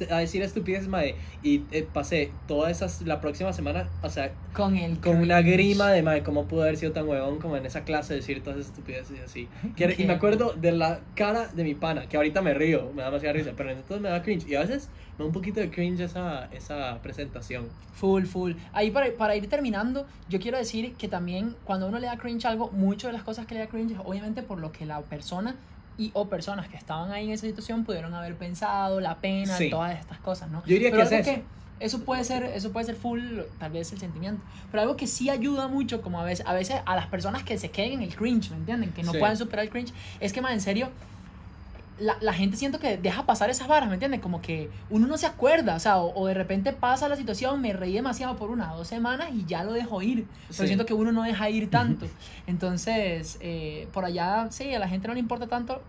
[0.09, 4.75] a- decir estupideces, mae, y eh, pasé toda esa, la próxima semana, o sea, Con
[4.75, 7.83] el con una grima de madre, cómo pudo haber sido tan huevón como en esa
[7.83, 9.49] clase decir todas esas estupideces y así.
[9.75, 13.01] Que Y me acuerdo de la cara de mi pana, que ahorita me río, me
[13.03, 14.47] da demasiada risa, pero entonces me da cringe.
[14.47, 14.91] Y a veces
[15.21, 17.67] da un poquito de cringe esa, esa presentación.
[17.93, 18.53] Full, full.
[18.73, 22.45] Ahí para, para ir terminando, yo quiero decir que también cuando uno le da cringe
[22.45, 24.85] a algo, muchas de las cosas que le da cringe es obviamente por lo que
[24.85, 25.55] la persona
[25.97, 29.69] y o personas que estaban ahí en esa situación pudieron haber pensado, la pena, Sí.
[29.69, 30.61] todas estas cosas, ¿no?
[30.65, 31.41] Yo diría Pero que es eso.
[31.79, 33.21] eso puede ser, eso puede ser full,
[33.59, 34.41] tal vez el sentimiento.
[34.71, 37.57] Pero algo que sí ayuda mucho, como a veces, a veces a las personas que
[37.57, 38.91] se queden en el cringe, ¿me entienden?
[38.93, 39.19] Que no Sí.
[39.19, 40.89] puedan superar el cringe, es que más en serio,
[42.01, 44.19] la, la gente siento que deja pasar esas varas, ¿me entiendes?
[44.21, 47.61] Como que uno no se acuerda, o sea, o, o de repente pasa la situación,
[47.61, 50.25] me reí demasiado por una o dos semanas y ya lo dejo ir.
[50.47, 50.67] Pero Sí.
[50.67, 52.07] siento que uno no deja ir tanto.
[52.47, 55.81] Entonces, eh, por allá, sí, a la gente no le importa tanto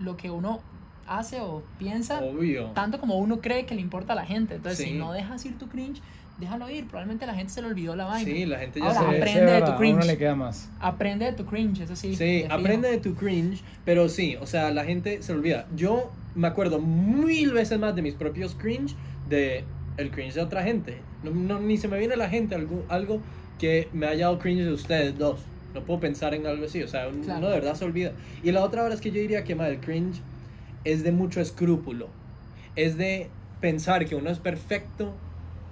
[0.00, 0.60] lo que uno
[1.06, 2.66] hace o piensa, Obvio.
[2.74, 4.56] tanto como uno cree que le importa a la gente.
[4.56, 4.92] Entonces, Sí.
[4.92, 6.00] si no dejas ir tu cringe,
[6.38, 6.86] déjalo ir.
[6.86, 8.24] Probablemente la gente se le olvidó la vaina.
[8.30, 9.06] Sí, la gente ya Ahora, se...
[9.06, 10.06] aprende de tu verdad, a uno cringe.
[10.06, 10.68] le queda más.
[10.80, 12.14] Aprende de tu cringe, eso sí.
[12.16, 15.66] Sí, aprende de tu cringe, pero sí, o sea, la gente se olvida.
[15.74, 18.94] Yo me acuerdo mil veces más de mis propios cringe
[19.28, 19.64] de
[19.96, 20.98] el cringe de otra gente.
[21.22, 23.20] No, no- ni se me viene a la gente algo, algo
[23.58, 25.40] que me haya dado cringe de ustedes dos.
[25.74, 27.38] No puedo pensar en algo así, o sea, Claro.
[27.38, 28.12] uno de verdad se olvida.
[28.42, 30.20] Y la otra hora es que yo diría que ma, el cringe
[30.84, 32.08] es de mucho escrúpulo.
[32.76, 33.28] Es de
[33.60, 35.14] pensar que uno es perfecto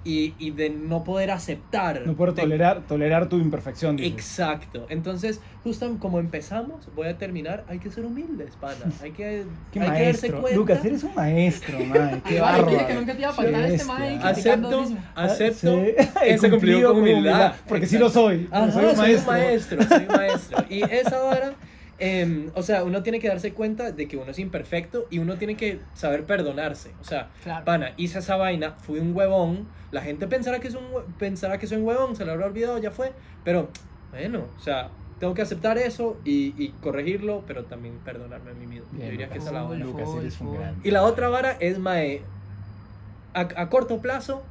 [0.05, 2.03] y, y de no poder aceptar.
[2.05, 3.97] No poder de- tolerar, tolerar tu imperfección.
[3.97, 4.13] dices.
[4.13, 4.85] Exacto.
[4.89, 7.65] Entonces, justo como empezamos, voy a terminar.
[7.67, 8.75] Hay que ser humildes, pana.
[9.01, 10.41] Hay que, Qué hay que darse maestro.
[10.41, 10.57] cuenta.
[10.59, 12.21] Lucas, eres un maestro, man.
[12.27, 12.87] Qué bárbaro.
[12.87, 15.75] que- nunca te iba a faltar este mae Acepto, acepto.
[15.83, 17.53] Sí, he Ese cumplido con humildad.
[17.67, 18.47] Porque sí lo soy.
[18.51, 19.31] Ajá, soy un maestro.
[19.31, 20.65] maestro, soy un maestro.
[20.69, 21.53] Y esa hora,
[21.99, 25.37] em, o sea, uno tiene que darse cuenta de que uno es imperfecto y uno
[25.37, 26.91] tiene que saber perdonarse.
[27.01, 27.65] O sea, Claro.
[27.65, 29.67] pana, hice esa vaina, fui un huevón.
[29.91, 30.83] La gente pensará que, es un,
[31.17, 33.13] pensará que soy un huevón, se lo habrá olvidado, ya fue.
[33.43, 33.69] Pero,
[34.11, 38.67] bueno, o sea, tengo que aceptar eso y, y corregirlo, pero también perdonarme a mí
[38.67, 38.87] mismo.
[38.97, 39.77] Yo diría que esa es la vara.
[39.79, 40.57] Lucas, Full, eres un full.
[40.57, 40.75] gran.
[40.83, 42.21] Y la otra vara es, mae,
[43.33, 44.43] a, a corto plazo,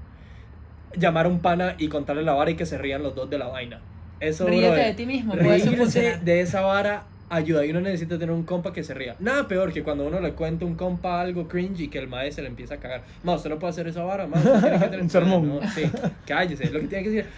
[0.96, 3.36] llamar a un pana y contarle la vara y que se rían los dos de
[3.38, 3.80] la vaina.
[4.20, 6.20] Eso, Ríete de ti mismo, puede funcionar.
[6.22, 9.16] de esa vara ayuda y uno necesita tener un compa que se ría.
[9.18, 12.08] Nada peor que cuando uno le cuenta a un compa algo cringe y que el
[12.08, 13.02] maestro se le empieza a cagar.
[13.22, 14.44] Más, usted no puede hacer esa vara, más.
[14.44, 15.48] usted tiene que tener- Un sermón.
[15.48, 15.82] No, sí,
[16.26, 16.70] cállese.
[16.70, 17.30] Lo que tiene que decir,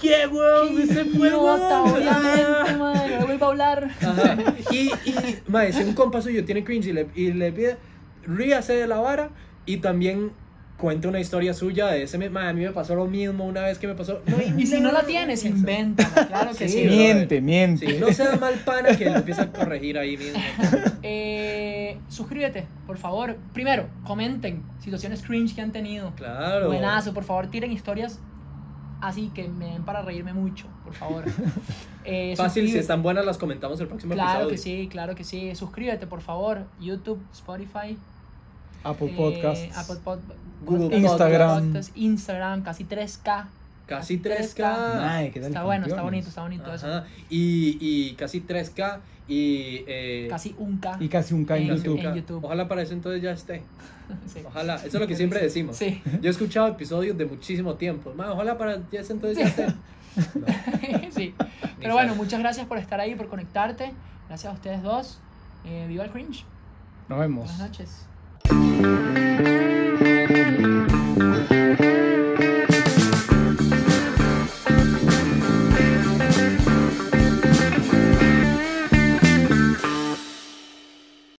[0.00, 0.80] ¡qué huevón!
[0.80, 1.90] ¡Ese fue Idiota, huevón!
[2.02, 3.90] obviamente, madre, no vuelvo a hablar.
[4.00, 4.36] Ajá.
[4.70, 7.76] Y, y mae, si un compa suyo tiene cringe y le, y le pide,
[8.26, 9.30] ríase de la vara
[9.66, 10.32] y también
[10.76, 13.86] cuente una historia suya de ese, a mí me pasó lo mismo una vez que
[13.86, 14.20] me pasó.
[14.26, 16.82] No, Y si no la tienes, invéntala, claro que sí.
[16.82, 17.86] Sí, Miente, miente.
[17.86, 20.40] Sí, no sea mal pana que lo empieza a corregir ahí mismo.
[21.08, 23.36] Eh, suscríbete, por favor.
[23.52, 26.12] Primero, comenten situaciones cringe que han tenido.
[26.16, 26.66] Claro.
[26.66, 28.18] Buenazo, por favor, tiren historias
[29.00, 31.24] así que me den para reírme mucho, por favor.
[32.08, 34.50] Eh, Fácil, si están buenas las comentamos el próximo Claro episodio.
[34.50, 35.56] que sí, claro que sí.
[35.56, 36.64] Suscríbete, por favor.
[36.78, 37.98] YouTube, Spotify,
[38.84, 39.76] Apple eh, Podcasts.
[39.78, 40.20] Apple Pod-
[40.64, 41.64] Google Podcasts, Instagram.
[41.64, 43.44] Podcasts, Instagram, casi 3K.
[43.86, 44.64] Casi 3K.
[45.00, 46.86] Ay, ¿qué tal Está bueno, está bonito, está bonito eso.
[46.88, 47.04] Ajá.
[47.30, 48.98] Y, y casi 3K.
[49.28, 49.84] Y.
[49.88, 50.96] eh, Casi un K.
[51.00, 52.44] Y casi un K en En- casi YouTube.
[52.44, 53.62] Ojalá para eso entonces ya esté.
[54.32, 54.40] Sí.
[54.46, 54.76] Ojalá.
[54.76, 55.76] Eso es lo que siempre decimos.
[55.76, 56.00] Sí.
[56.22, 58.12] Yo he escuchado episodios de muchísimo tiempo.
[58.16, 59.66] Ma, ojalá para ya ese entonces ya esté.
[61.10, 61.34] sí.
[61.80, 63.92] Pero bueno, muchas gracias por estar ahí, por conectarte.
[64.28, 65.18] Gracias a ustedes dos.
[65.64, 66.44] Eh, viva el cringe.
[67.08, 67.46] Nos vemos.
[67.50, 68.06] Buenas noches.
[68.86, 69.75] thank you.